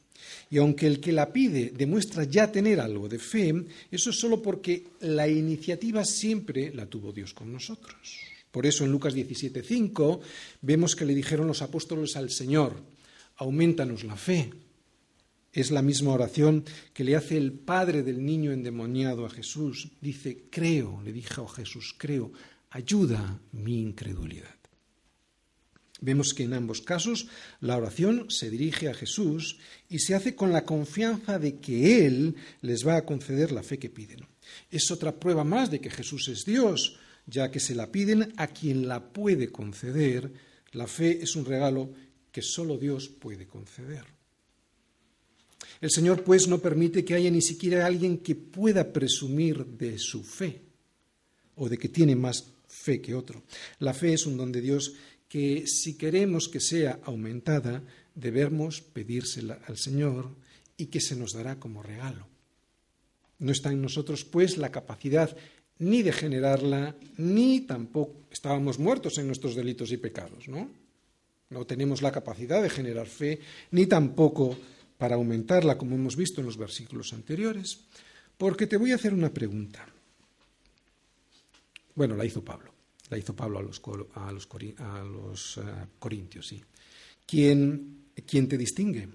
Y 0.50 0.58
aunque 0.58 0.86
el 0.86 1.00
que 1.00 1.12
la 1.12 1.32
pide 1.32 1.72
demuestra 1.76 2.24
ya 2.24 2.50
tener 2.50 2.80
algo 2.80 3.08
de 3.08 3.18
fe, 3.18 3.54
eso 3.90 4.10
es 4.10 4.16
solo 4.18 4.40
porque 4.40 4.84
la 5.00 5.28
iniciativa 5.28 6.04
siempre 6.04 6.72
la 6.74 6.86
tuvo 6.86 7.12
Dios 7.12 7.34
con 7.34 7.52
nosotros. 7.52 8.18
Por 8.50 8.64
eso 8.64 8.84
en 8.84 8.92
Lucas 8.92 9.14
17:5 9.14 10.20
vemos 10.62 10.96
que 10.96 11.04
le 11.04 11.14
dijeron 11.14 11.46
los 11.46 11.62
apóstoles 11.62 12.16
al 12.16 12.30
Señor, 12.30 12.80
aumentanos 13.36 14.04
la 14.04 14.16
fe. 14.16 14.50
Es 15.52 15.70
la 15.70 15.82
misma 15.82 16.12
oración 16.12 16.64
que 16.92 17.04
le 17.04 17.16
hace 17.16 17.36
el 17.36 17.52
padre 17.52 18.02
del 18.02 18.24
niño 18.24 18.52
endemoniado 18.52 19.24
a 19.24 19.30
Jesús. 19.30 19.88
Dice, 20.00 20.44
creo, 20.50 21.02
le 21.02 21.12
dijo 21.12 21.44
a 21.44 21.48
Jesús, 21.48 21.94
creo, 21.96 22.32
ayuda 22.70 23.40
mi 23.52 23.80
incredulidad. 23.80 24.55
Vemos 26.00 26.34
que 26.34 26.42
en 26.42 26.52
ambos 26.52 26.82
casos 26.82 27.28
la 27.60 27.76
oración 27.76 28.26
se 28.28 28.50
dirige 28.50 28.88
a 28.88 28.94
Jesús 28.94 29.58
y 29.88 30.00
se 30.00 30.14
hace 30.14 30.34
con 30.34 30.52
la 30.52 30.64
confianza 30.64 31.38
de 31.38 31.58
que 31.58 32.06
Él 32.06 32.36
les 32.60 32.86
va 32.86 32.96
a 32.96 33.04
conceder 33.04 33.50
la 33.52 33.62
fe 33.62 33.78
que 33.78 33.88
piden. 33.88 34.20
Es 34.70 34.90
otra 34.90 35.18
prueba 35.18 35.44
más 35.44 35.70
de 35.70 35.80
que 35.80 35.90
Jesús 35.90 36.28
es 36.28 36.44
Dios, 36.44 36.98
ya 37.26 37.50
que 37.50 37.60
se 37.60 37.74
la 37.74 37.90
piden 37.90 38.32
a 38.36 38.48
quien 38.48 38.86
la 38.88 39.12
puede 39.12 39.50
conceder. 39.50 40.30
La 40.72 40.86
fe 40.86 41.22
es 41.22 41.34
un 41.34 41.46
regalo 41.46 41.90
que 42.30 42.42
solo 42.42 42.76
Dios 42.76 43.08
puede 43.08 43.46
conceder. 43.46 44.04
El 45.80 45.90
Señor, 45.90 46.22
pues, 46.22 46.48
no 46.48 46.58
permite 46.58 47.04
que 47.04 47.14
haya 47.14 47.30
ni 47.30 47.42
siquiera 47.42 47.86
alguien 47.86 48.18
que 48.18 48.34
pueda 48.34 48.92
presumir 48.92 49.64
de 49.64 49.98
su 49.98 50.22
fe 50.22 50.62
o 51.56 51.68
de 51.68 51.78
que 51.78 51.88
tiene 51.88 52.14
más 52.14 52.44
fe 52.68 53.00
que 53.00 53.14
otro. 53.14 53.42
La 53.78 53.94
fe 53.94 54.12
es 54.12 54.26
un 54.26 54.36
don 54.36 54.52
de 54.52 54.60
Dios 54.60 54.94
que, 55.36 55.66
si 55.66 55.98
queremos 56.00 56.48
que 56.48 56.64
sea 56.64 56.98
aumentada, 57.04 57.84
debemos 58.14 58.80
pedírsela 58.80 59.60
al 59.68 59.76
Señor 59.76 60.32
y 60.78 60.86
que 60.86 60.98
se 60.98 61.14
nos 61.14 61.34
dará 61.34 61.60
como 61.60 61.82
regalo. 61.82 62.26
No 63.38 63.52
está 63.52 63.70
en 63.70 63.82
nosotros, 63.82 64.24
pues, 64.24 64.56
la 64.56 64.72
capacidad 64.72 65.36
ni 65.78 66.00
de 66.00 66.12
generarla, 66.12 66.96
ni 67.18 67.60
tampoco 67.60 68.24
estábamos 68.30 68.78
muertos 68.78 69.18
en 69.18 69.26
nuestros 69.26 69.54
delitos 69.54 69.92
y 69.92 69.98
pecados, 69.98 70.48
¿no? 70.48 70.70
No 71.50 71.66
tenemos 71.66 72.00
la 72.00 72.12
capacidad 72.12 72.62
de 72.62 72.70
generar 72.70 73.06
fe, 73.06 73.40
ni 73.72 73.84
tampoco 73.84 74.56
para 74.96 75.16
aumentarla, 75.16 75.76
como 75.76 75.96
hemos 75.96 76.16
visto 76.16 76.40
en 76.40 76.46
los 76.46 76.56
versículos 76.56 77.12
anteriores, 77.12 77.80
porque 78.38 78.66
te 78.66 78.78
voy 78.78 78.92
a 78.92 78.94
hacer 78.94 79.12
una 79.12 79.28
pregunta. 79.28 79.86
Bueno, 81.94 82.16
la 82.16 82.24
hizo 82.24 82.42
Pablo, 82.42 82.72
la 83.10 83.18
hizo 83.18 83.34
Pablo 83.34 83.58
a 83.58 83.62
los, 83.62 83.80
a 84.08 85.02
los, 85.02 85.56
uh, 85.58 85.62
corintios, 85.98 86.46
sí. 86.46 86.62
¿Quién, 87.26 88.06
¿Quién 88.26 88.48
te 88.48 88.58
distingue? 88.58 89.08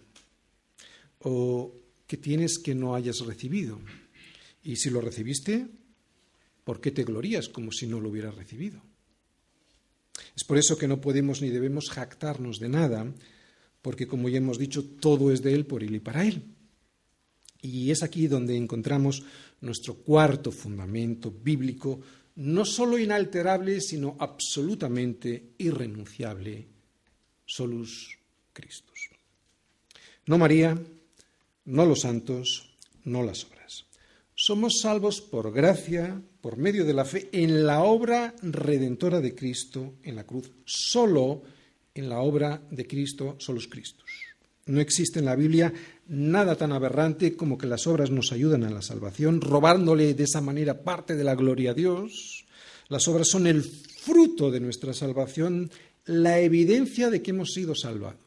¿O 1.19 1.73
qué 2.07 2.17
tienes 2.17 2.59
que 2.59 2.75
no 2.75 2.95
hayas 2.95 3.19
recibido? 3.19 3.79
Y 4.63 4.75
si 4.75 4.89
lo 4.89 5.01
recibiste, 5.01 5.67
¿Por 6.63 6.79
qué 6.79 6.91
te 6.91 7.03
glorías 7.03 7.49
como 7.49 7.71
si 7.71 7.87
no 7.87 7.99
lo 7.99 8.09
hubieras 8.09 8.35
recibido? 8.35 8.81
Es 10.35 10.43
por 10.43 10.57
eso 10.57 10.77
que 10.77 10.87
no 10.87 11.01
podemos 11.01 11.41
ni 11.41 11.49
debemos 11.49 11.89
jactarnos 11.89 12.59
de 12.59 12.69
nada, 12.69 13.13
porque 13.81 14.07
como 14.07 14.29
ya 14.29 14.37
hemos 14.37 14.59
dicho, 14.59 14.85
todo 14.85 15.31
es 15.31 15.41
de 15.41 15.53
Él, 15.53 15.65
por 15.65 15.83
Él 15.83 15.95
y 15.95 15.99
para 15.99 16.25
Él. 16.25 16.43
Y 17.61 17.91
es 17.91 18.03
aquí 18.03 18.27
donde 18.27 18.55
encontramos 18.55 19.23
nuestro 19.61 19.95
cuarto 19.95 20.51
fundamento 20.51 21.31
bíblico, 21.31 21.99
no 22.41 22.65
solo 22.65 22.97
inalterable, 22.97 23.79
sino 23.81 24.15
absolutamente 24.19 25.53
irrenunciable, 25.59 26.67
solus 27.45 28.17
Christus. 28.51 29.09
No 30.25 30.39
María, 30.39 30.75
no 31.65 31.85
los 31.85 32.01
santos, 32.01 32.77
no 33.03 33.21
las 33.21 33.45
obras. 33.45 33.85
Somos 34.33 34.79
salvos 34.81 35.21
por 35.21 35.53
gracia, 35.53 36.19
por 36.41 36.57
medio 36.57 36.83
de 36.83 36.93
la 36.93 37.05
fe, 37.05 37.29
en 37.31 37.67
la 37.67 37.83
obra 37.83 38.33
redentora 38.41 39.21
de 39.21 39.35
Cristo 39.35 39.97
en 40.01 40.15
la 40.15 40.23
cruz, 40.23 40.51
solo 40.65 41.43
en 41.93 42.09
la 42.09 42.21
obra 42.21 42.59
de 42.71 42.87
Cristo, 42.87 43.35
solos 43.37 43.67
Cristos. 43.67 44.09
No 44.65 44.81
existe 44.81 45.19
en 45.19 45.25
la 45.25 45.35
Biblia 45.35 45.71
nada 46.11 46.57
tan 46.57 46.73
aberrante 46.73 47.37
como 47.37 47.57
que 47.57 47.67
las 47.67 47.87
obras 47.87 48.11
nos 48.11 48.33
ayudan 48.33 48.65
a 48.65 48.69
la 48.69 48.81
salvación, 48.81 49.39
robándole 49.39 50.13
de 50.13 50.25
esa 50.25 50.41
manera 50.41 50.83
parte 50.83 51.15
de 51.15 51.23
la 51.23 51.35
gloria 51.35 51.71
a 51.71 51.73
Dios. 51.73 52.45
Las 52.89 53.07
obras 53.07 53.29
son 53.29 53.47
el 53.47 53.63
fruto 53.63 54.51
de 54.51 54.59
nuestra 54.59 54.93
salvación, 54.93 55.71
la 56.05 56.39
evidencia 56.39 57.09
de 57.09 57.21
que 57.21 57.31
hemos 57.31 57.53
sido 57.53 57.75
salvados. 57.75 58.19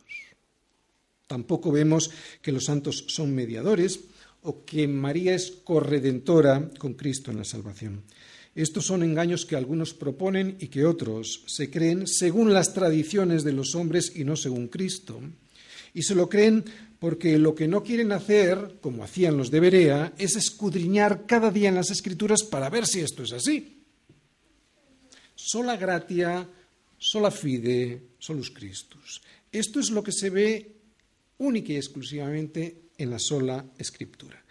Tampoco 1.27 1.71
vemos 1.71 2.11
que 2.41 2.53
los 2.53 2.65
santos 2.65 3.05
son 3.09 3.35
mediadores, 3.35 4.01
o 4.45 4.65
que 4.65 4.89
María 4.89 5.35
es 5.35 5.51
corredentora 5.65 6.71
con 6.79 6.95
Cristo 6.95 7.31
en 7.31 7.39
la 7.39 7.45
salvación. 7.45 8.03
Estos 8.55 8.87
son 8.87 9.03
engaños 9.03 9.47
que 9.47 9.57
algunos 9.57 9.95
proponen 9.95 10.57
y 10.61 10.69
que 10.69 10.85
otros 10.85 11.43
se 11.47 11.71
creen 11.71 12.07
según 12.07 12.53
las 12.53 12.73
tradiciones 12.73 13.43
de 13.43 13.53
los 13.53 13.75
hombres 13.75 14.13
y 14.15 14.25
no 14.25 14.37
según 14.37 14.69
Cristo. 14.69 15.21
Y 15.93 16.03
se 16.03 16.15
lo 16.15 16.29
creen 16.29 16.65
porque 16.99 17.39
lo 17.39 17.55
que 17.55 17.69
no 17.69 17.83
quieren 17.83 18.13
hacer, 18.13 18.79
como 18.81 19.05
hacían 19.05 19.37
los 19.37 19.51
de 19.51 19.61
Berea, 19.61 20.13
es 20.19 20.37
escudriñar 20.37 21.27
cada 21.27 21.51
día 21.51 21.69
en 21.69 21.75
las 21.75 21.91
Escrituras 21.91 22.43
para 22.43 22.71
ver 22.71 22.87
si 22.87 23.01
esto 23.01 23.23
es 23.23 23.33
así. 23.33 23.83
Sola 25.35 25.77
gratia, 25.77 26.49
sola 26.99 27.31
fide, 27.31 28.03
solus 28.19 28.51
Christus. 28.51 29.21
Esto 29.53 29.81
es 29.81 29.91
lo 29.91 30.03
que 30.03 30.13
se 30.13 30.31
ve 30.31 30.73
única 31.39 31.73
y 31.73 31.77
exclusivamente 31.77 32.85
en 32.97 33.11
la 33.11 33.19
sola 33.19 33.65
escritura. 33.79 34.43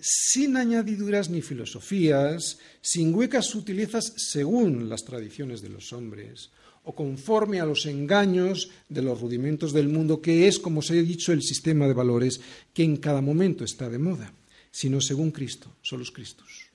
Sin 0.00 0.56
añadiduras 0.56 1.28
ni 1.28 1.42
filosofías, 1.42 2.58
sin 2.80 3.14
huecas 3.14 3.46
sutilezas 3.46 4.12
según 4.16 4.88
las 4.88 5.04
tradiciones 5.04 5.60
de 5.60 5.68
los 5.68 5.92
hombres, 5.92 6.50
o 6.84 6.94
conforme 6.94 7.60
a 7.60 7.66
los 7.66 7.86
engaños 7.86 8.70
de 8.88 9.02
los 9.02 9.20
rudimentos 9.20 9.72
del 9.72 9.88
mundo, 9.88 10.20
que 10.20 10.48
es, 10.48 10.58
como 10.58 10.82
se 10.82 10.98
ha 10.98 11.02
dicho, 11.02 11.32
el 11.32 11.42
sistema 11.42 11.86
de 11.86 11.94
valores 11.94 12.40
que 12.74 12.82
en 12.82 12.96
cada 12.96 13.20
momento 13.20 13.64
está 13.64 13.88
de 13.88 13.98
moda, 13.98 14.32
sino 14.70 15.00
según 15.00 15.30
Cristo, 15.30 15.76
son 15.82 16.00
los 16.00 16.10
Cristos. 16.10 16.72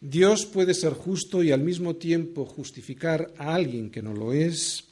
Dios 0.00 0.46
puede 0.46 0.74
ser 0.74 0.92
justo 0.92 1.42
y 1.42 1.50
al 1.50 1.62
mismo 1.62 1.96
tiempo 1.96 2.44
justificar 2.44 3.32
a 3.38 3.54
alguien 3.54 3.90
que 3.90 4.02
no 4.02 4.12
lo 4.12 4.32
es, 4.32 4.84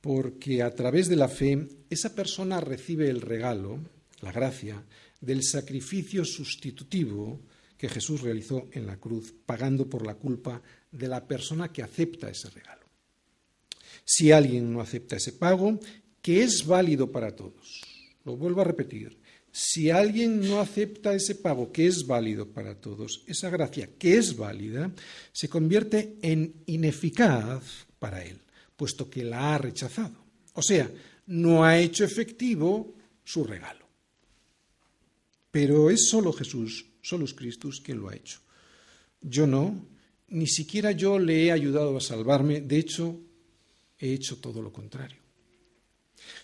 porque 0.00 0.62
a 0.62 0.74
través 0.74 1.08
de 1.08 1.16
la 1.16 1.28
fe 1.28 1.68
esa 1.88 2.14
persona 2.14 2.60
recibe 2.60 3.08
el 3.08 3.22
regalo, 3.22 3.78
la 4.20 4.32
gracia, 4.32 4.84
del 5.20 5.42
sacrificio 5.42 6.24
sustitutivo 6.24 7.40
que 7.78 7.88
Jesús 7.88 8.22
realizó 8.22 8.68
en 8.72 8.86
la 8.86 8.98
cruz, 8.98 9.34
pagando 9.44 9.88
por 9.88 10.06
la 10.06 10.14
culpa 10.14 10.62
de 10.96 11.08
la 11.08 11.26
persona 11.26 11.72
que 11.72 11.82
acepta 11.82 12.30
ese 12.30 12.50
regalo. 12.50 12.86
Si 14.04 14.32
alguien 14.32 14.72
no 14.72 14.80
acepta 14.80 15.16
ese 15.16 15.32
pago, 15.32 15.78
que 16.22 16.42
es 16.42 16.64
válido 16.66 17.10
para 17.10 17.34
todos. 17.34 17.82
Lo 18.24 18.36
vuelvo 18.36 18.60
a 18.60 18.64
repetir. 18.64 19.18
Si 19.52 19.90
alguien 19.90 20.40
no 20.40 20.60
acepta 20.60 21.14
ese 21.14 21.34
pago 21.34 21.72
que 21.72 21.86
es 21.86 22.06
válido 22.06 22.46
para 22.48 22.74
todos, 22.74 23.22
esa 23.26 23.48
gracia 23.48 23.88
que 23.98 24.16
es 24.16 24.36
válida, 24.36 24.92
se 25.32 25.48
convierte 25.48 26.16
en 26.22 26.62
ineficaz 26.66 27.86
para 27.98 28.22
él, 28.22 28.38
puesto 28.76 29.08
que 29.08 29.24
la 29.24 29.54
ha 29.54 29.58
rechazado. 29.58 30.16
O 30.52 30.62
sea, 30.62 30.90
no 31.26 31.64
ha 31.64 31.78
hecho 31.78 32.04
efectivo 32.04 32.94
su 33.24 33.44
regalo. 33.44 33.86
Pero 35.50 35.90
es 35.90 36.08
solo 36.08 36.32
Jesús, 36.32 36.84
solo 37.00 37.24
Cristo 37.34 37.70
quien 37.82 37.98
lo 38.00 38.08
ha 38.10 38.14
hecho. 38.14 38.40
Yo 39.22 39.46
no, 39.46 39.86
ni 40.28 40.46
siquiera 40.46 40.92
yo 40.92 41.18
le 41.18 41.46
he 41.46 41.52
ayudado 41.52 41.96
a 41.96 42.00
salvarme, 42.00 42.60
de 42.60 42.78
hecho, 42.78 43.20
he 43.98 44.12
hecho 44.12 44.38
todo 44.38 44.60
lo 44.60 44.72
contrario. 44.72 45.18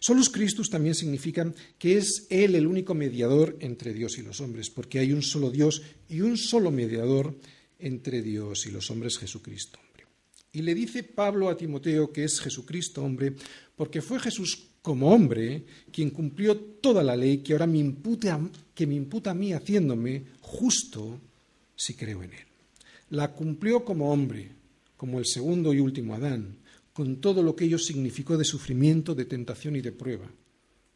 Solus 0.01 0.31
Christus 0.31 0.71
también 0.71 0.95
significa 0.95 1.53
que 1.79 1.97
es 1.97 2.27
Él 2.31 2.55
el 2.55 2.66
único 2.66 2.95
mediador 2.95 3.57
entre 3.61 3.92
Dios 3.92 4.18
y 4.18 4.23
los 4.23 4.40
hombres, 4.40 4.71
porque 4.71 4.99
hay 4.99 5.12
un 5.12 5.23
solo 5.23 5.51
Dios 5.51 5.83
y 6.09 6.21
un 6.21 6.37
solo 6.37 6.71
mediador 6.71 7.37
entre 7.79 8.23
Dios 8.23 8.66
y 8.66 8.71
los 8.71 8.90
hombres, 8.90 9.18
Jesucristo, 9.18 9.79
hombre. 9.81 10.07
Y 10.53 10.62
le 10.62 10.75
dice 10.75 11.03
Pablo 11.03 11.49
a 11.49 11.57
Timoteo 11.57 12.12
que 12.12 12.25
es 12.25 12.40
Jesucristo, 12.40 13.03
hombre, 13.03 13.35
porque 13.75 14.03
fue 14.03 14.21
Jesús 14.21 14.68
como 14.83 15.12
hombre 15.12 15.64
quien 15.90 16.11
cumplió 16.11 16.57
toda 16.57 17.03
la 17.03 17.16
ley 17.16 17.38
que 17.38 17.53
ahora 17.53 17.66
me 17.66 17.79
imputa, 17.79 18.40
que 18.75 18.87
me 18.87 18.95
imputa 18.95 19.31
a 19.31 19.35
mí 19.35 19.53
haciéndome 19.53 20.25
justo 20.40 21.21
si 21.75 21.95
creo 21.95 22.23
en 22.23 22.33
Él. 22.35 22.52
La 23.12 23.31
cumplió 23.35 23.85
como 23.85 24.11
hombre, 24.11 24.53
como 24.96 25.18
el 25.18 25.27
segundo 25.27 25.75
y 25.75 25.81
último 25.81 26.14
Adán, 26.14 26.57
con 26.94 27.20
todo 27.20 27.42
lo 27.42 27.55
que 27.55 27.66
ello 27.66 27.79
significó 27.79 28.38
de 28.38 28.44
sufrimiento, 28.46 29.14
de 29.14 29.27
tentación 29.27 29.77
y 29.77 29.83
de 29.83 29.92
prueba. 29.92 30.31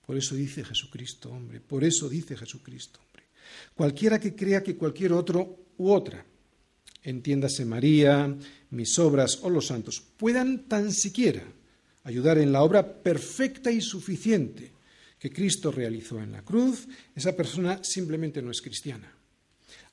Por 0.06 0.16
eso 0.16 0.34
dice 0.34 0.64
Jesucristo, 0.64 1.30
hombre, 1.30 1.60
por 1.60 1.84
eso 1.84 2.08
dice 2.08 2.34
Jesucristo, 2.34 3.00
hombre. 3.04 3.24
Cualquiera 3.74 4.18
que 4.18 4.34
crea 4.34 4.62
que 4.62 4.76
cualquier 4.76 5.12
otro 5.12 5.66
u 5.76 5.90
otra, 5.90 6.24
entiéndase 7.02 7.66
María, 7.66 8.34
mis 8.70 8.98
obras 8.98 9.40
o 9.42 9.50
los 9.50 9.66
santos, 9.66 10.02
puedan 10.16 10.68
tan 10.68 10.92
siquiera 10.92 11.42
ayudar 12.04 12.38
en 12.38 12.50
la 12.50 12.62
obra 12.62 13.02
perfecta 13.02 13.70
y 13.70 13.82
suficiente 13.82 14.72
que 15.18 15.30
Cristo 15.30 15.70
realizó 15.70 16.18
en 16.22 16.32
la 16.32 16.40
cruz, 16.40 16.88
esa 17.14 17.36
persona 17.36 17.84
simplemente 17.84 18.40
no 18.40 18.50
es 18.50 18.62
cristiana. 18.62 19.15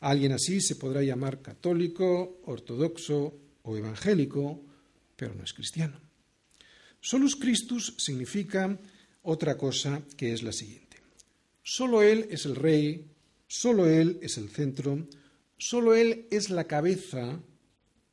Alguien 0.03 0.33
así 0.33 0.59
se 0.59 0.75
podrá 0.75 1.01
llamar 1.01 1.41
católico, 1.41 2.41
ortodoxo 2.45 3.39
o 3.63 3.77
evangélico, 3.77 4.61
pero 5.15 5.33
no 5.33 5.43
es 5.43 5.53
cristiano. 5.53 5.99
Solus 6.99 7.35
Christus 7.35 7.95
significa 7.97 8.77
otra 9.23 9.57
cosa 9.57 10.01
que 10.17 10.33
es 10.33 10.43
la 10.43 10.51
siguiente. 10.51 10.97
Solo 11.63 12.03
Él 12.03 12.27
es 12.29 12.45
el 12.45 12.55
rey, 12.55 13.05
solo 13.47 13.87
Él 13.87 14.19
es 14.21 14.37
el 14.37 14.49
centro, 14.49 15.07
solo 15.57 15.95
Él 15.95 16.27
es 16.29 16.49
la 16.49 16.65
cabeza 16.65 17.39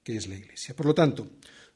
que 0.04 0.16
es 0.16 0.28
la 0.28 0.36
Iglesia. 0.36 0.76
Por 0.76 0.86
lo 0.86 0.94
tanto, 0.94 1.28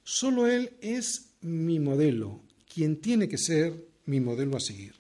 solo 0.05 0.47
Él 0.47 0.77
es 0.81 1.35
mi 1.41 1.81
modelo, 1.81 2.41
quien 2.73 3.01
tiene 3.01 3.29
que 3.29 3.39
ser 3.39 3.89
mi 4.07 4.21
modelo 4.21 4.57
a 4.57 4.61
seguir. 4.61 4.95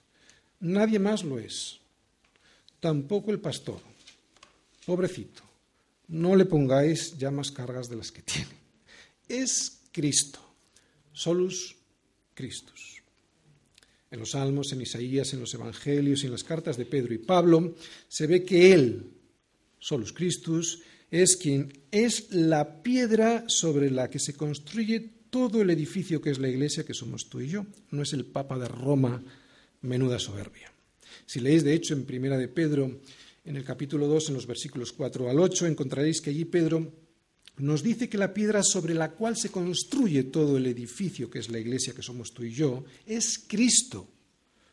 Nadie 0.59 0.98
más 0.98 1.22
lo 1.22 1.38
es. 1.38 1.79
Tampoco 2.81 3.31
el 3.31 3.40
pastor. 3.40 3.93
Pobrecito, 4.84 5.42
no 6.08 6.36
le 6.36 6.44
pongáis 6.44 7.16
ya 7.18 7.30
más 7.30 7.50
cargas 7.50 7.88
de 7.88 7.96
las 7.96 8.12
que 8.12 8.22
tiene. 8.32 8.52
Es 9.28 9.80
Cristo, 9.92 10.40
solus 11.12 11.76
Christus. 12.34 13.02
En 14.10 14.20
los 14.20 14.30
Salmos, 14.30 14.72
en 14.72 14.82
Isaías, 14.82 15.32
en 15.32 15.40
los 15.40 15.54
Evangelios 15.54 16.22
y 16.22 16.26
en 16.26 16.32
las 16.32 16.44
cartas 16.44 16.76
de 16.76 16.86
Pedro 16.86 17.14
y 17.14 17.18
Pablo, 17.18 17.74
se 18.08 18.26
ve 18.26 18.44
que 18.44 18.72
Él, 18.72 19.10
solus 19.78 20.12
Christus, 20.12 20.82
es 21.10 21.36
quien 21.36 21.72
es 21.90 22.30
la 22.30 22.82
piedra 22.82 23.44
sobre 23.48 23.90
la 23.90 24.10
que 24.10 24.18
se 24.18 24.34
construye 24.34 25.00
todo 25.30 25.62
el 25.62 25.70
edificio 25.70 26.20
que 26.20 26.30
es 26.30 26.38
la 26.38 26.48
Iglesia, 26.48 26.84
que 26.84 26.94
somos 26.94 27.28
tú 27.28 27.40
y 27.40 27.48
yo. 27.48 27.66
No 27.90 28.02
es 28.02 28.12
el 28.12 28.24
Papa 28.24 28.56
de 28.58 28.68
Roma, 28.68 29.22
menuda 29.82 30.18
soberbia. 30.18 30.72
Si 31.26 31.40
leéis, 31.40 31.64
de 31.64 31.74
hecho, 31.74 31.94
en 31.94 32.04
Primera 32.04 32.38
de 32.38 32.48
Pedro, 32.48 33.00
en 33.44 33.57
el 33.57 33.64
capítulo 33.64 34.07
2, 34.09 34.28
en 34.28 34.35
los 34.35 34.46
versículos 34.46 34.92
4 34.92 35.28
al 35.28 35.38
8, 35.38 35.66
encontraréis 35.66 36.20
que 36.20 36.30
allí 36.30 36.44
Pedro 36.44 36.92
nos 37.59 37.83
dice 37.83 38.09
que 38.09 38.18
la 38.18 38.35
piedra 38.35 38.62
sobre 38.62 38.94
la 38.94 39.12
cual 39.12 39.37
se 39.37 39.50
construye 39.50 40.24
todo 40.24 40.57
el 40.57 40.66
edificio, 40.66 41.30
que 41.30 41.38
es 41.38 41.50
la 41.50 41.59
iglesia 41.59 41.94
que 41.94 42.02
somos 42.02 42.33
tú 42.33 42.42
y 42.42 42.52
yo, 42.52 42.85
es 43.07 43.38
Cristo, 43.46 44.09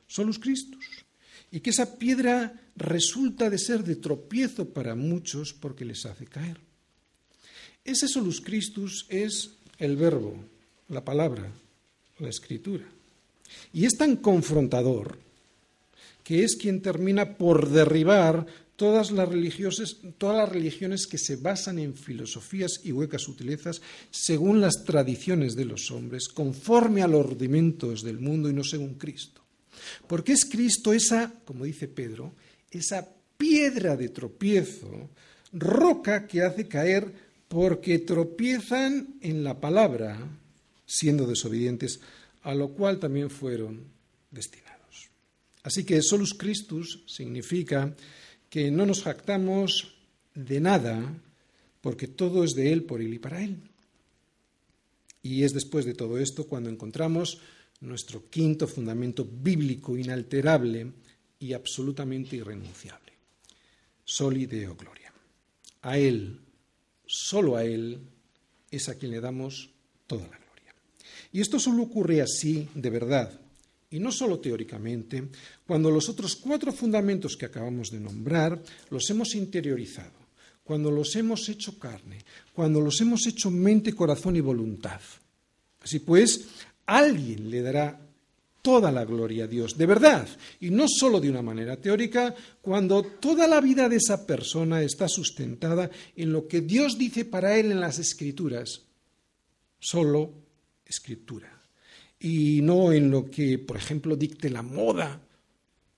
solus 0.07 0.39
Christus. 0.39 0.85
Y 1.51 1.59
que 1.59 1.71
esa 1.71 1.97
piedra 1.97 2.71
resulta 2.77 3.49
de 3.49 3.59
ser 3.59 3.83
de 3.83 3.97
tropiezo 3.97 4.69
para 4.69 4.95
muchos 4.95 5.53
porque 5.53 5.83
les 5.83 6.05
hace 6.05 6.25
caer. 6.25 6.57
Ese 7.83 8.07
solus 8.07 8.39
Christus 8.39 9.05
es 9.09 9.51
el 9.77 9.97
verbo, 9.97 10.35
la 10.87 11.03
palabra, 11.03 11.51
la 12.19 12.29
escritura. 12.29 12.85
Y 13.73 13.85
es 13.85 13.97
tan 13.97 14.15
confrontador 14.15 15.19
que 16.23 16.43
es 16.43 16.55
quien 16.55 16.81
termina 16.81 17.37
por 17.37 17.69
derribar 17.69 18.45
todas 18.75 19.11
las, 19.11 19.29
todas 20.17 20.37
las 20.37 20.49
religiones 20.49 21.05
que 21.05 21.17
se 21.17 21.35
basan 21.35 21.77
en 21.77 21.93
filosofías 21.95 22.81
y 22.83 22.91
huecas 22.91 23.21
sutilezas 23.21 23.81
según 24.09 24.59
las 24.59 24.83
tradiciones 24.83 25.55
de 25.55 25.65
los 25.65 25.91
hombres, 25.91 26.27
conforme 26.27 27.03
a 27.03 27.07
los 27.07 27.25
rudimentos 27.25 28.01
del 28.01 28.19
mundo 28.19 28.49
y 28.49 28.53
no 28.53 28.63
según 28.63 28.95
Cristo. 28.95 29.41
Porque 30.07 30.33
es 30.33 30.45
Cristo 30.45 30.93
esa, 30.93 31.31
como 31.45 31.65
dice 31.65 31.87
Pedro, 31.87 32.33
esa 32.71 33.07
piedra 33.37 33.95
de 33.95 34.09
tropiezo, 34.09 35.09
roca 35.53 36.27
que 36.27 36.41
hace 36.41 36.67
caer 36.67 37.11
porque 37.47 37.99
tropiezan 37.99 39.15
en 39.21 39.43
la 39.43 39.59
palabra, 39.59 40.17
siendo 40.85 41.27
desobedientes, 41.27 41.99
a 42.43 42.55
lo 42.55 42.69
cual 42.69 42.99
también 42.99 43.29
fueron 43.29 43.83
destinados. 44.31 44.70
Así 45.63 45.83
que 45.83 46.01
solus 46.01 46.33
Christus 46.33 47.03
significa 47.07 47.95
que 48.49 48.71
no 48.71 48.85
nos 48.85 49.03
jactamos 49.03 49.93
de 50.33 50.59
nada, 50.59 51.13
porque 51.81 52.07
todo 52.07 52.43
es 52.43 52.51
de 52.51 52.73
Él, 52.73 52.83
por 52.83 53.01
Él 53.01 53.13
y 53.13 53.19
para 53.19 53.43
Él. 53.43 53.57
Y 55.23 55.43
es 55.43 55.53
después 55.53 55.85
de 55.85 55.93
todo 55.93 56.17
esto 56.17 56.47
cuando 56.47 56.69
encontramos 56.69 57.39
nuestro 57.81 58.29
quinto 58.29 58.67
fundamento 58.67 59.25
bíblico 59.25 59.97
inalterable 59.97 60.91
y 61.39 61.53
absolutamente 61.53 62.35
irrenunciable. 62.35 63.13
Soli 64.03 64.45
Deo 64.45 64.75
Gloria. 64.75 65.13
A 65.83 65.97
Él, 65.97 66.39
solo 67.05 67.55
a 67.55 67.63
Él, 67.63 67.99
es 68.69 68.89
a 68.89 68.95
quien 68.95 69.11
le 69.11 69.21
damos 69.21 69.69
toda 70.07 70.23
la 70.23 70.37
gloria. 70.37 70.75
Y 71.31 71.41
esto 71.41 71.59
solo 71.59 71.83
ocurre 71.83 72.21
así, 72.21 72.67
de 72.75 72.89
verdad, 72.89 73.39
y 73.91 73.99
no 73.99 74.11
solo 74.11 74.39
teóricamente, 74.39 75.27
cuando 75.67 75.91
los 75.91 76.07
otros 76.07 76.37
cuatro 76.37 76.71
fundamentos 76.71 77.35
que 77.35 77.45
acabamos 77.45 77.91
de 77.91 77.99
nombrar 77.99 78.61
los 78.89 79.09
hemos 79.09 79.35
interiorizado, 79.35 80.13
cuando 80.63 80.89
los 80.89 81.13
hemos 81.17 81.47
hecho 81.49 81.77
carne, 81.77 82.23
cuando 82.53 82.79
los 82.79 82.99
hemos 83.01 83.27
hecho 83.27 83.51
mente, 83.51 83.93
corazón 83.93 84.37
y 84.37 84.39
voluntad. 84.39 85.01
Así 85.81 85.99
pues, 85.99 86.47
alguien 86.85 87.49
le 87.49 87.61
dará 87.61 87.99
toda 88.61 88.91
la 88.91 89.03
gloria 89.03 89.43
a 89.43 89.47
Dios, 89.47 89.77
de 89.77 89.85
verdad, 89.85 90.25
y 90.61 90.69
no 90.69 90.85
solo 90.87 91.19
de 91.19 91.29
una 91.29 91.41
manera 91.41 91.75
teórica, 91.75 92.33
cuando 92.61 93.03
toda 93.03 93.45
la 93.45 93.59
vida 93.59 93.89
de 93.89 93.97
esa 93.97 94.25
persona 94.25 94.81
está 94.81 95.09
sustentada 95.09 95.91
en 96.15 96.31
lo 96.31 96.47
que 96.47 96.61
Dios 96.61 96.97
dice 96.97 97.25
para 97.25 97.57
él 97.57 97.71
en 97.71 97.81
las 97.81 97.99
escrituras, 97.99 98.83
solo 99.79 100.31
escritura 100.85 101.60
y 102.21 102.61
no 102.61 102.93
en 102.93 103.09
lo 103.09 103.29
que, 103.29 103.57
por 103.57 103.77
ejemplo, 103.77 104.15
dicte 104.15 104.49
la 104.49 104.61
moda 104.61 105.21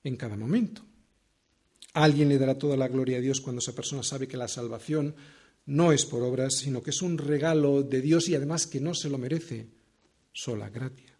en 0.03 0.15
cada 0.15 0.37
momento. 0.37 0.81
Alguien 1.93 2.29
le 2.29 2.37
dará 2.37 2.57
toda 2.57 2.77
la 2.77 2.87
gloria 2.87 3.17
a 3.17 3.21
Dios 3.21 3.41
cuando 3.41 3.59
esa 3.59 3.75
persona 3.75 4.03
sabe 4.03 4.27
que 4.27 4.37
la 4.37 4.47
salvación 4.47 5.15
no 5.65 5.91
es 5.91 6.05
por 6.05 6.23
obras, 6.23 6.55
sino 6.57 6.81
que 6.81 6.91
es 6.91 7.01
un 7.01 7.17
regalo 7.17 7.83
de 7.83 8.01
Dios 8.01 8.29
y 8.29 8.35
además 8.35 8.67
que 8.67 8.79
no 8.79 8.95
se 8.95 9.09
lo 9.09 9.17
merece, 9.17 9.67
sola 10.31 10.69
gracia. 10.69 11.11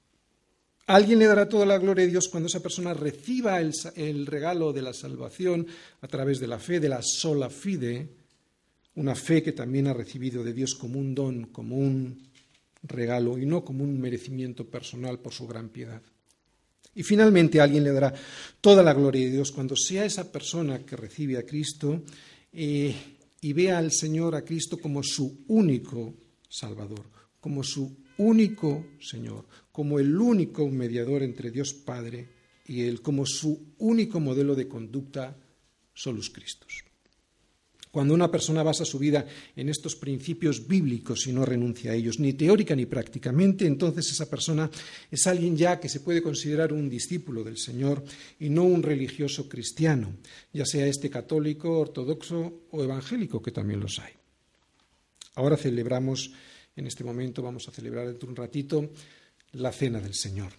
Alguien 0.88 1.20
le 1.20 1.28
dará 1.28 1.48
toda 1.48 1.66
la 1.66 1.78
gloria 1.78 2.06
a 2.06 2.10
Dios 2.10 2.30
cuando 2.30 2.48
esa 2.48 2.62
persona 2.62 2.94
reciba 2.94 3.60
el, 3.60 3.74
el, 3.96 4.26
regalo 4.26 4.74
de 4.74 4.82
la 4.82 4.94
salvación 4.94 5.68
a 6.02 6.08
través 6.08 6.40
de 6.40 6.48
la 6.48 6.60
fe, 6.60 6.80
de 6.80 6.90
la 6.90 7.02
sola 7.02 7.50
fide, 7.50 8.10
una 8.96 9.16
fe 9.16 9.44
que 9.44 9.52
también 9.52 9.88
ha 9.88 9.94
recibido 9.94 10.44
de 10.44 10.54
Dios 10.54 10.76
como 10.76 11.00
un 11.00 11.14
don, 11.14 11.46
como 11.48 11.78
un 11.78 12.33
regalo 12.84 13.38
y 13.38 13.46
no 13.46 13.64
como 13.64 13.84
un 13.84 14.00
merecimiento 14.00 14.70
personal 14.70 15.20
por 15.20 15.34
su 15.34 15.48
gran 15.48 15.70
piedad. 15.70 16.02
Y 16.96 17.04
finalmente 17.04 17.60
alguien 17.60 17.84
le 17.84 17.92
dará 17.92 18.14
toda 18.62 18.84
la 18.84 18.94
gloria 18.94 19.26
de 19.26 19.32
Dios 19.32 19.52
cuando 19.52 19.76
sea 19.76 20.06
esa 20.06 20.32
persona 20.32 20.86
que 20.86 20.96
recibe 20.96 21.38
a 21.38 21.46
Cristo 21.46 22.04
eh, 22.52 22.94
y 23.42 23.54
vea 23.54 23.80
al 23.80 23.92
Señor, 23.92 24.36
a 24.36 24.46
Cristo, 24.46 24.78
como 24.78 25.02
su 25.02 25.44
único 25.48 26.14
Salvador, 26.48 27.06
como 27.40 27.64
su 27.64 27.98
único 28.18 28.86
Señor, 29.02 29.46
como 29.72 30.00
el 30.00 30.16
único 30.16 30.68
mediador 30.70 31.24
entre 31.24 31.50
Dios 31.50 31.74
Padre 31.74 32.30
y 32.68 32.82
Él, 32.82 33.02
como 33.02 33.26
su 33.26 33.74
único 33.80 34.20
modelo 34.20 34.54
de 34.56 34.68
conducta, 34.68 35.36
solus 35.94 36.30
Christus. 36.30 36.93
Cuando 37.94 38.16
una 38.16 38.32
persona 38.32 38.64
basa 38.64 38.86
su 38.86 38.98
vida 38.98 39.24
en 39.56 39.70
estos 39.70 39.96
principios 39.96 40.68
bíblicos 40.68 41.28
y 41.28 41.32
no 41.32 41.46
renuncia 41.46 41.92
a 41.92 41.94
ellos, 41.94 42.20
ni 42.20 42.34
teórica 42.34 42.76
ni 42.76 42.88
prácticamente, 42.88 43.68
entonces 43.68 44.10
esa 44.12 44.28
persona 44.28 44.68
es 45.12 45.28
alguien 45.28 45.56
ya 45.56 45.80
que 45.80 45.88
se 45.88 46.00
puede 46.00 46.24
considerar 46.24 46.74
un 46.74 46.90
discípulo 46.90 47.44
del 47.44 47.60
Señor 47.60 48.04
y 48.40 48.50
no 48.50 48.64
un 48.64 48.82
religioso 48.82 49.48
cristiano, 49.48 50.12
ya 50.52 50.66
sea 50.66 50.88
este 50.88 51.12
católico, 51.12 51.78
ortodoxo 51.78 52.64
o 52.72 52.84
evangélico, 52.84 53.44
que 53.44 53.52
también 53.52 53.80
los 53.80 54.00
hay. 54.00 54.14
Ahora 55.36 55.56
celebramos, 55.56 56.32
en 56.76 56.88
este 56.88 57.04
momento 57.04 57.44
vamos 57.44 57.68
a 57.68 57.72
celebrar 57.72 58.08
dentro 58.08 58.26
de 58.26 58.32
un 58.32 58.38
ratito, 58.38 58.90
la 59.52 59.72
cena 59.72 60.00
del 60.00 60.16
Señor. 60.16 60.52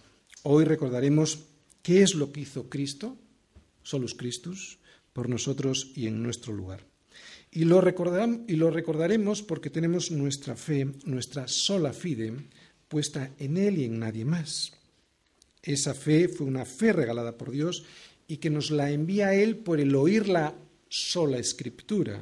Hoy 0.43 0.63
recordaremos 0.63 1.39
qué 1.81 2.01
es 2.01 2.15
lo 2.15 2.31
que 2.31 2.39
hizo 2.39 2.69
Cristo, 2.69 3.17
solus 3.83 4.15
Christus, 4.15 4.79
por 5.11 5.27
nosotros 5.27 5.91
y 5.97 6.07
en 6.07 6.23
nuestro 6.23 6.53
lugar. 6.53 6.94
Y 7.55 7.63
lo, 7.63 7.81
y 8.47 8.55
lo 8.57 8.69
recordaremos 8.69 9.41
porque 9.41 9.69
tenemos 9.69 10.11
nuestra 10.11 10.57
fe, 10.57 10.87
nuestra 11.05 11.47
sola 11.47 11.93
fide, 11.93 12.33
puesta 12.89 13.31
en 13.39 13.55
Él 13.55 13.77
y 13.77 13.85
en 13.85 13.97
nadie 13.97 14.25
más. 14.25 14.73
Esa 15.63 15.93
fe 15.93 16.27
fue 16.27 16.47
una 16.47 16.65
fe 16.65 16.91
regalada 16.91 17.37
por 17.37 17.51
Dios 17.51 17.85
y 18.27 18.37
que 18.37 18.49
nos 18.49 18.71
la 18.71 18.91
envía 18.91 19.33
Él 19.33 19.55
por 19.55 19.79
el 19.79 19.95
oír 19.95 20.27
la 20.27 20.53
sola 20.89 21.37
escritura, 21.37 22.21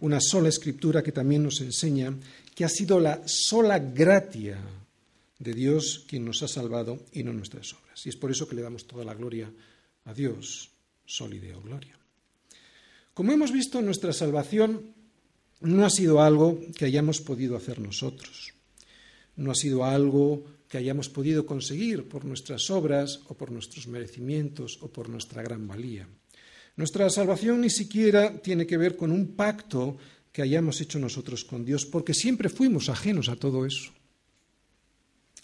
una 0.00 0.18
sola 0.18 0.48
escritura 0.48 1.02
que 1.02 1.12
también 1.12 1.42
nos 1.42 1.60
enseña 1.60 2.16
que 2.54 2.64
ha 2.64 2.70
sido 2.70 2.98
la 2.98 3.20
sola 3.26 3.78
gratia 3.78 4.58
de 5.38 5.52
Dios 5.52 6.06
quien 6.08 6.24
nos 6.24 6.42
ha 6.42 6.48
salvado 6.48 7.04
y 7.12 7.22
no 7.22 7.34
nuestras 7.34 7.74
obras. 7.74 8.06
Y 8.06 8.08
es 8.08 8.16
por 8.16 8.30
eso 8.30 8.48
que 8.48 8.56
le 8.56 8.62
damos 8.62 8.86
toda 8.86 9.04
la 9.04 9.12
gloria 9.12 9.52
a 10.06 10.14
Dios, 10.14 10.70
sol 11.04 11.34
y 11.34 11.38
deo 11.38 11.60
gloria. 11.60 11.98
Como 13.14 13.30
hemos 13.30 13.52
visto, 13.52 13.80
nuestra 13.80 14.12
salvación 14.12 14.92
no 15.60 15.86
ha 15.86 15.90
sido 15.90 16.20
algo 16.20 16.58
que 16.76 16.84
hayamos 16.84 17.20
podido 17.20 17.56
hacer 17.56 17.78
nosotros, 17.78 18.54
no 19.36 19.52
ha 19.52 19.54
sido 19.54 19.84
algo 19.84 20.44
que 20.68 20.78
hayamos 20.78 21.08
podido 21.08 21.46
conseguir 21.46 22.08
por 22.08 22.24
nuestras 22.24 22.68
obras 22.70 23.20
o 23.28 23.34
por 23.34 23.52
nuestros 23.52 23.86
merecimientos 23.86 24.78
o 24.82 24.90
por 24.90 25.08
nuestra 25.08 25.42
gran 25.42 25.68
valía. 25.68 26.08
Nuestra 26.74 27.08
salvación 27.08 27.60
ni 27.60 27.70
siquiera 27.70 28.42
tiene 28.42 28.66
que 28.66 28.76
ver 28.76 28.96
con 28.96 29.12
un 29.12 29.36
pacto 29.36 29.96
que 30.32 30.42
hayamos 30.42 30.80
hecho 30.80 30.98
nosotros 30.98 31.44
con 31.44 31.64
Dios, 31.64 31.86
porque 31.86 32.14
siempre 32.14 32.48
fuimos 32.48 32.88
ajenos 32.88 33.28
a 33.28 33.36
todo 33.36 33.64
eso. 33.64 33.92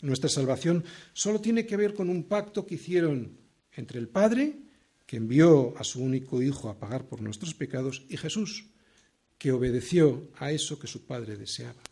Nuestra 0.03 0.29
salvación 0.29 0.83
solo 1.13 1.41
tiene 1.41 1.67
que 1.67 1.77
ver 1.77 1.95
con 1.95 2.11
un 2.11 2.25
pacto 2.25 2.67
que 2.67 2.75
hicieron 2.75 3.39
entre 3.77 4.01
el 4.01 4.09
Padre 4.09 4.70
que 5.11 5.17
envió 5.17 5.77
a 5.77 5.83
su 5.83 6.01
único 6.01 6.41
Hijo 6.41 6.69
a 6.69 6.79
pagar 6.79 7.09
por 7.09 7.21
nuestros 7.21 7.53
pecados, 7.53 8.05
y 8.09 8.17
Jesús, 8.17 8.67
que 9.39 9.51
obedeció 9.51 10.29
a 10.37 10.53
eso 10.53 10.79
que 10.79 10.87
su 10.87 11.05
Padre 11.05 11.37
deseaba. 11.37 11.83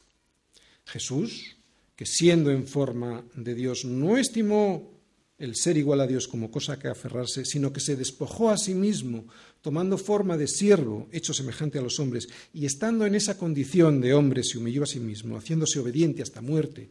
Jesús, 0.84 1.56
que 1.96 2.06
siendo 2.06 2.52
en 2.52 2.68
forma 2.68 3.24
de 3.34 3.56
Dios 3.56 3.84
no 3.84 4.16
estimó 4.18 4.92
el 5.36 5.56
ser 5.56 5.76
igual 5.76 6.00
a 6.00 6.06
Dios 6.06 6.28
como 6.28 6.52
cosa 6.52 6.78
que 6.78 6.86
aferrarse, 6.86 7.44
sino 7.44 7.72
que 7.72 7.80
se 7.80 7.96
despojó 7.96 8.50
a 8.50 8.56
sí 8.56 8.72
mismo, 8.72 9.26
tomando 9.62 9.98
forma 9.98 10.36
de 10.36 10.46
siervo, 10.46 11.08
hecho 11.10 11.34
semejante 11.34 11.80
a 11.80 11.82
los 11.82 11.98
hombres, 11.98 12.28
y 12.54 12.66
estando 12.66 13.04
en 13.04 13.16
esa 13.16 13.36
condición 13.36 14.00
de 14.00 14.14
hombre 14.14 14.44
se 14.44 14.58
humilló 14.58 14.84
a 14.84 14.86
sí 14.86 15.00
mismo, 15.00 15.36
haciéndose 15.36 15.80
obediente 15.80 16.22
hasta 16.22 16.40
muerte 16.40 16.88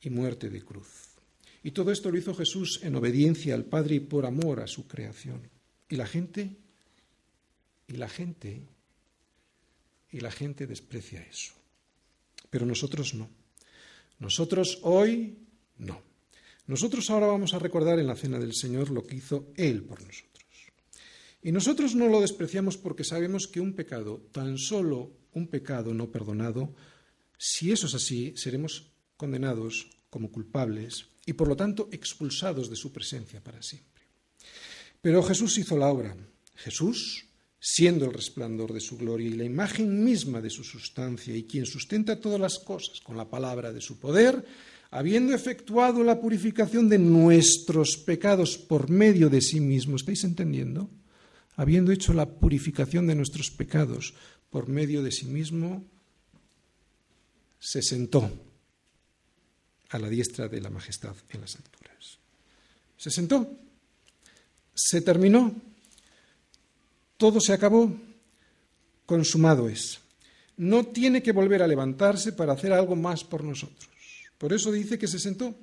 y 0.00 0.08
muerte 0.08 0.50
de 0.50 0.62
cruz. 0.62 1.07
Y 1.68 1.72
todo 1.72 1.92
esto 1.92 2.10
lo 2.10 2.16
hizo 2.16 2.34
Jesús 2.34 2.80
en 2.82 2.94
obediencia 2.94 3.54
al 3.54 3.66
Padre 3.66 3.96
y 3.96 4.00
por 4.00 4.24
amor 4.24 4.60
a 4.60 4.66
su 4.66 4.88
creación. 4.88 5.50
Y 5.90 5.96
la 5.96 6.06
gente, 6.06 6.56
y 7.86 7.92
la 7.98 8.08
gente, 8.08 8.62
y 10.10 10.20
la 10.20 10.30
gente 10.30 10.66
desprecia 10.66 11.20
eso. 11.20 11.52
Pero 12.48 12.64
nosotros 12.64 13.12
no. 13.12 13.28
Nosotros 14.18 14.78
hoy 14.80 15.36
no. 15.76 16.00
Nosotros 16.68 17.10
ahora 17.10 17.26
vamos 17.26 17.52
a 17.52 17.58
recordar 17.58 17.98
en 17.98 18.06
la 18.06 18.16
cena 18.16 18.38
del 18.38 18.54
Señor 18.54 18.88
lo 18.88 19.06
que 19.06 19.16
hizo 19.16 19.52
Él 19.54 19.82
por 19.82 20.00
nosotros. 20.00 20.46
Y 21.42 21.52
nosotros 21.52 21.94
no 21.94 22.08
lo 22.08 22.22
despreciamos 22.22 22.78
porque 22.78 23.04
sabemos 23.04 23.46
que 23.46 23.60
un 23.60 23.74
pecado, 23.74 24.22
tan 24.32 24.56
solo 24.56 25.12
un 25.34 25.48
pecado 25.48 25.92
no 25.92 26.10
perdonado, 26.10 26.74
si 27.36 27.72
eso 27.72 27.88
es 27.88 27.94
así, 27.94 28.32
seremos 28.36 28.90
condenados 29.18 29.90
como 30.08 30.32
culpables 30.32 31.10
y 31.28 31.34
por 31.34 31.46
lo 31.46 31.54
tanto 31.54 31.90
expulsados 31.92 32.70
de 32.70 32.76
su 32.76 32.90
presencia 32.90 33.44
para 33.44 33.62
siempre. 33.62 34.02
Pero 35.02 35.22
Jesús 35.22 35.58
hizo 35.58 35.76
la 35.76 35.88
obra. 35.88 36.16
Jesús, 36.54 37.26
siendo 37.60 38.06
el 38.06 38.14
resplandor 38.14 38.72
de 38.72 38.80
su 38.80 38.96
gloria 38.96 39.28
y 39.28 39.34
la 39.34 39.44
imagen 39.44 40.02
misma 40.02 40.40
de 40.40 40.48
su 40.48 40.64
sustancia 40.64 41.36
y 41.36 41.44
quien 41.44 41.66
sustenta 41.66 42.18
todas 42.18 42.40
las 42.40 42.58
cosas 42.60 43.00
con 43.00 43.18
la 43.18 43.28
palabra 43.28 43.74
de 43.74 43.82
su 43.82 43.98
poder, 44.00 44.42
habiendo 44.90 45.34
efectuado 45.34 46.02
la 46.02 46.18
purificación 46.18 46.88
de 46.88 46.98
nuestros 46.98 47.98
pecados 47.98 48.56
por 48.56 48.88
medio 48.88 49.28
de 49.28 49.42
sí 49.42 49.60
mismo, 49.60 49.96
¿estáis 49.96 50.24
entendiendo? 50.24 50.88
Habiendo 51.56 51.92
hecho 51.92 52.14
la 52.14 52.24
purificación 52.24 53.06
de 53.06 53.16
nuestros 53.16 53.50
pecados 53.50 54.14
por 54.48 54.66
medio 54.66 55.02
de 55.02 55.12
sí 55.12 55.26
mismo, 55.26 55.84
se 57.58 57.82
sentó 57.82 58.47
a 59.90 59.98
la 59.98 60.08
diestra 60.08 60.48
de 60.48 60.60
la 60.60 60.70
majestad 60.70 61.14
en 61.30 61.40
las 61.40 61.56
alturas. 61.56 62.18
Se 62.96 63.10
sentó, 63.10 63.50
se 64.74 65.00
terminó, 65.00 65.54
todo 67.16 67.40
se 67.40 67.52
acabó, 67.52 67.92
consumado 69.06 69.68
es. 69.68 70.00
No 70.56 70.86
tiene 70.86 71.22
que 71.22 71.32
volver 71.32 71.62
a 71.62 71.68
levantarse 71.68 72.32
para 72.32 72.52
hacer 72.52 72.72
algo 72.72 72.96
más 72.96 73.24
por 73.24 73.44
nosotros. 73.44 73.88
Por 74.38 74.52
eso 74.52 74.72
dice 74.72 74.98
que 74.98 75.08
se 75.08 75.18
sentó, 75.18 75.54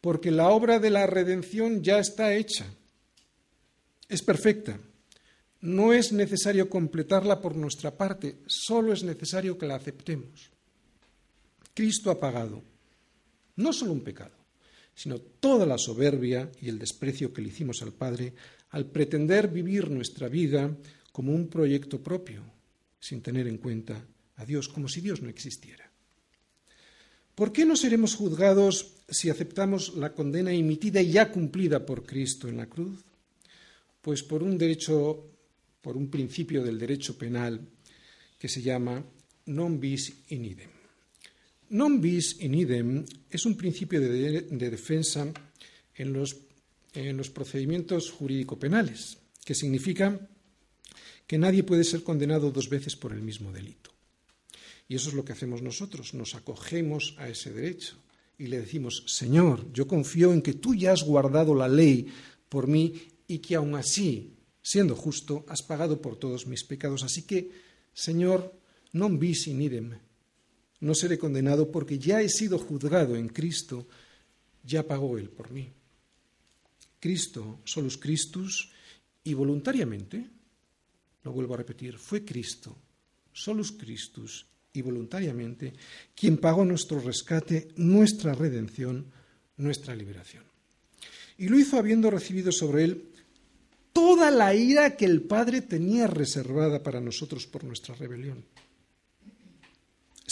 porque 0.00 0.30
la 0.30 0.48
obra 0.48 0.78
de 0.78 0.90
la 0.90 1.06
redención 1.06 1.82
ya 1.82 1.98
está 1.98 2.34
hecha. 2.34 2.66
Es 4.08 4.22
perfecta. 4.22 4.78
No 5.60 5.92
es 5.92 6.12
necesario 6.12 6.68
completarla 6.68 7.40
por 7.40 7.56
nuestra 7.56 7.96
parte, 7.96 8.38
solo 8.46 8.92
es 8.92 9.04
necesario 9.04 9.56
que 9.56 9.66
la 9.66 9.76
aceptemos. 9.76 10.50
Cristo 11.72 12.10
ha 12.10 12.18
pagado 12.18 12.71
no 13.56 13.72
solo 13.72 13.92
un 13.92 14.02
pecado, 14.02 14.36
sino 14.94 15.18
toda 15.18 15.66
la 15.66 15.78
soberbia 15.78 16.50
y 16.60 16.68
el 16.68 16.78
desprecio 16.78 17.32
que 17.32 17.42
le 17.42 17.48
hicimos 17.48 17.82
al 17.82 17.92
Padre 17.92 18.34
al 18.70 18.86
pretender 18.86 19.48
vivir 19.48 19.90
nuestra 19.90 20.28
vida 20.28 20.74
como 21.12 21.32
un 21.34 21.48
proyecto 21.48 22.02
propio, 22.02 22.42
sin 23.00 23.20
tener 23.20 23.46
en 23.46 23.58
cuenta 23.58 24.04
a 24.36 24.44
Dios, 24.44 24.68
como 24.68 24.88
si 24.88 25.00
Dios 25.00 25.20
no 25.20 25.28
existiera. 25.28 25.90
¿Por 27.34 27.52
qué 27.52 27.64
no 27.64 27.76
seremos 27.76 28.14
juzgados 28.14 28.94
si 29.08 29.30
aceptamos 29.30 29.94
la 29.96 30.12
condena 30.12 30.52
emitida 30.52 31.00
y 31.00 31.12
ya 31.12 31.30
cumplida 31.30 31.84
por 31.84 32.04
Cristo 32.04 32.48
en 32.48 32.56
la 32.56 32.66
cruz? 32.66 33.04
Pues 34.00 34.22
por 34.22 34.42
un 34.42 34.58
derecho, 34.58 35.30
por 35.80 35.96
un 35.96 36.08
principio 36.08 36.62
del 36.62 36.78
derecho 36.78 37.16
penal 37.16 37.60
que 38.38 38.48
se 38.48 38.60
llama 38.60 39.02
non 39.46 39.78
bis 39.78 40.26
in 40.30 40.44
idem. 40.44 40.81
Non 41.72 42.04
bis 42.04 42.36
in 42.44 42.52
idem 42.52 43.00
es 43.32 43.48
un 43.48 43.56
principio 43.56 43.96
de, 43.96 44.44
defensa 44.68 45.24
en 45.96 46.12
los, 46.12 46.36
en 46.92 47.16
los 47.16 47.32
procedimientos 47.32 48.12
jurídico-penales, 48.12 49.16
que 49.40 49.56
significa 49.56 50.20
que 51.26 51.40
nadie 51.40 51.64
puede 51.64 51.84
ser 51.88 52.04
condenado 52.04 52.52
dos 52.52 52.68
veces 52.68 52.92
por 52.92 53.16
el 53.16 53.24
mismo 53.24 53.52
delito. 53.52 53.88
Y 54.84 54.96
eso 54.96 55.08
es 55.08 55.14
lo 55.14 55.24
que 55.24 55.32
hacemos 55.32 55.62
nosotros, 55.62 56.12
nos 56.12 56.34
acogemos 56.34 57.16
a 57.16 57.32
ese 57.32 57.52
derecho 57.52 57.96
y 58.36 58.48
le 58.52 58.60
decimos, 58.60 59.04
Señor, 59.06 59.72
yo 59.72 59.88
confío 59.88 60.34
en 60.34 60.42
que 60.42 60.52
tú 60.52 60.74
ya 60.74 60.92
has 60.92 61.04
guardado 61.04 61.54
la 61.54 61.68
ley 61.68 62.12
por 62.50 62.68
mí 62.68 63.00
y 63.26 63.38
que 63.38 63.56
aun 63.56 63.76
así, 63.76 64.36
siendo 64.60 64.94
justo, 64.94 65.46
has 65.48 65.62
pagado 65.62 66.02
por 66.02 66.20
todos 66.20 66.46
mis 66.46 66.64
pecados. 66.64 67.02
Así 67.02 67.22
que, 67.22 67.48
Señor, 67.96 68.52
non 68.92 69.16
bis 69.16 69.48
in 69.48 69.64
idem, 69.64 69.96
no 70.82 70.94
seré 70.94 71.16
condenado 71.16 71.70
porque 71.70 71.98
ya 71.98 72.20
he 72.20 72.28
sido 72.28 72.58
juzgado 72.58 73.14
en 73.14 73.28
Cristo, 73.28 73.86
ya 74.64 74.86
pagó 74.86 75.16
Él 75.16 75.30
por 75.30 75.50
mí. 75.50 75.70
Cristo, 76.98 77.60
solus 77.64 77.96
Christus, 77.96 78.70
y 79.24 79.34
voluntariamente, 79.34 80.26
lo 81.22 81.32
vuelvo 81.32 81.54
a 81.54 81.58
repetir, 81.58 81.98
fue 81.98 82.24
Cristo, 82.24 82.76
solus 83.32 83.72
Christus, 83.72 84.46
y 84.72 84.82
voluntariamente, 84.82 85.72
quien 86.14 86.38
pagó 86.38 86.64
nuestro 86.64 86.98
rescate, 86.98 87.68
nuestra 87.76 88.34
redención, 88.34 89.06
nuestra 89.58 89.94
liberación. 89.94 90.42
Y 91.38 91.48
lo 91.48 91.58
hizo 91.58 91.78
habiendo 91.78 92.10
recibido 92.10 92.50
sobre 92.50 92.84
él 92.84 93.08
toda 93.92 94.30
la 94.30 94.54
ira 94.54 94.96
que 94.96 95.04
el 95.04 95.22
Padre 95.22 95.60
tenía 95.60 96.06
reservada 96.06 96.82
para 96.82 97.00
nosotros 97.00 97.46
por 97.46 97.62
nuestra 97.62 97.94
rebelión. 97.94 98.44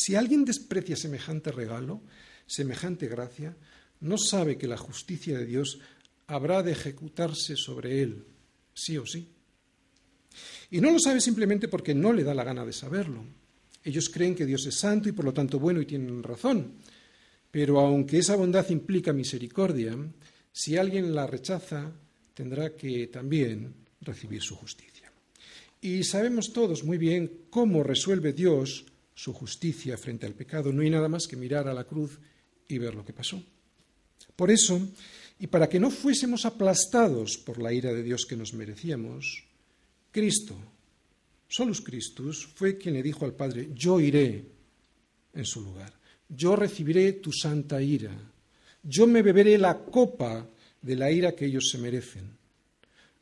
Si 0.00 0.14
alguien 0.14 0.46
desprecia 0.46 0.96
semejante 0.96 1.52
regalo, 1.52 2.00
semejante 2.46 3.06
gracia, 3.06 3.54
no 4.00 4.16
sabe 4.16 4.56
que 4.56 4.66
la 4.66 4.78
justicia 4.78 5.36
de 5.36 5.44
Dios 5.44 5.78
habrá 6.26 6.62
de 6.62 6.72
ejecutarse 6.72 7.54
sobre 7.54 8.00
él, 8.00 8.24
sí 8.72 8.96
o 8.96 9.04
sí. 9.04 9.28
Y 10.70 10.80
no 10.80 10.90
lo 10.90 10.98
sabe 10.98 11.20
simplemente 11.20 11.68
porque 11.68 11.94
no 11.94 12.14
le 12.14 12.24
da 12.24 12.32
la 12.32 12.44
gana 12.44 12.64
de 12.64 12.72
saberlo. 12.72 13.22
Ellos 13.84 14.08
creen 14.08 14.34
que 14.34 14.46
Dios 14.46 14.64
es 14.64 14.76
santo 14.76 15.10
y 15.10 15.12
por 15.12 15.26
lo 15.26 15.34
tanto 15.34 15.58
bueno 15.58 15.82
y 15.82 15.86
tienen 15.86 16.22
razón. 16.22 16.76
Pero 17.50 17.78
aunque 17.78 18.20
esa 18.20 18.36
bondad 18.36 18.66
implica 18.70 19.12
misericordia, 19.12 19.94
si 20.50 20.78
alguien 20.78 21.14
la 21.14 21.26
rechaza, 21.26 21.92
tendrá 22.32 22.74
que 22.74 23.08
también 23.08 23.74
recibir 24.00 24.40
su 24.40 24.56
justicia. 24.56 25.12
Y 25.82 26.04
sabemos 26.04 26.54
todos 26.54 26.84
muy 26.84 26.96
bien 26.96 27.42
cómo 27.50 27.82
resuelve 27.82 28.32
Dios 28.32 28.86
su 29.20 29.34
justicia 29.34 29.98
frente 29.98 30.24
al 30.24 30.32
pecado. 30.32 30.72
No 30.72 30.80
hay 30.80 30.88
nada 30.88 31.06
más 31.06 31.26
que 31.26 31.36
mirar 31.36 31.68
a 31.68 31.74
la 31.74 31.84
cruz 31.84 32.18
y 32.66 32.78
ver 32.78 32.94
lo 32.94 33.04
que 33.04 33.12
pasó. 33.12 33.42
Por 34.34 34.50
eso, 34.50 34.80
y 35.38 35.46
para 35.46 35.68
que 35.68 35.78
no 35.78 35.90
fuésemos 35.90 36.46
aplastados 36.46 37.36
por 37.36 37.60
la 37.60 37.70
ira 37.70 37.92
de 37.92 38.02
Dios 38.02 38.24
que 38.24 38.36
nos 38.36 38.54
merecíamos, 38.54 39.44
Cristo, 40.10 40.56
Solus 41.48 41.82
Christus, 41.82 42.46
fue 42.46 42.78
quien 42.78 42.94
le 42.94 43.02
dijo 43.02 43.26
al 43.26 43.34
Padre, 43.34 43.68
yo 43.74 44.00
iré 44.00 44.42
en 45.34 45.44
su 45.44 45.60
lugar, 45.60 45.92
yo 46.26 46.56
recibiré 46.56 47.12
tu 47.12 47.30
santa 47.30 47.82
ira, 47.82 48.16
yo 48.82 49.06
me 49.06 49.20
beberé 49.20 49.58
la 49.58 49.84
copa 49.84 50.48
de 50.80 50.96
la 50.96 51.10
ira 51.10 51.32
que 51.32 51.44
ellos 51.44 51.68
se 51.70 51.76
merecen, 51.76 52.38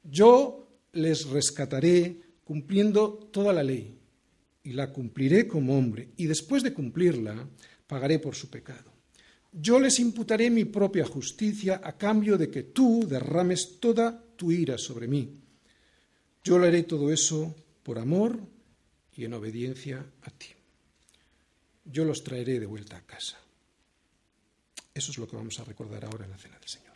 yo 0.05 0.69
les 0.93 1.27
rescataré 1.27 2.21
cumpliendo 2.45 3.29
toda 3.33 3.53
la 3.53 3.65
ley 3.65 3.98
y 4.69 4.73
la 4.75 4.93
cumpliré 4.93 5.49
como 5.49 5.79
hombre, 5.79 6.11
y 6.19 6.27
después 6.27 6.63
de 6.63 6.75
cumplirla, 6.75 7.49
pagaré 7.87 8.19
por 8.19 8.35
su 8.35 8.51
pecado. 8.51 8.93
Yo 9.51 9.81
les 9.81 9.99
imputaré 9.99 10.51
mi 10.51 10.67
propia 10.67 11.07
justicia 11.07 11.81
a 11.83 11.97
cambio 11.97 12.37
de 12.37 12.51
que 12.51 12.65
tú 12.65 13.07
derrames 13.09 13.81
toda 13.81 14.23
tu 14.37 14.53
ira 14.53 14.77
sobre 14.77 15.09
mí. 15.09 15.41
Yo 16.45 16.59
le 16.59 16.69
haré 16.69 16.83
todo 16.83 17.11
eso 17.11 17.57
por 17.83 17.99
amor 17.99 18.39
y 19.17 19.25
en 19.25 19.33
obediencia 19.33 20.05
a 20.21 20.31
ti. 20.33 20.49
Yo 21.87 22.05
los 22.05 22.23
traeré 22.23 22.61
de 22.61 22.67
vuelta 22.67 22.99
a 22.99 23.07
casa. 23.07 23.39
Eso 24.93 25.13
es 25.13 25.17
lo 25.17 25.27
que 25.27 25.37
vamos 25.37 25.59
a 25.61 25.65
recordar 25.65 26.05
ahora 26.05 26.27
en 26.27 26.33
la 26.33 26.37
cena 26.37 26.59
del 26.59 26.69
Señor. 26.69 26.88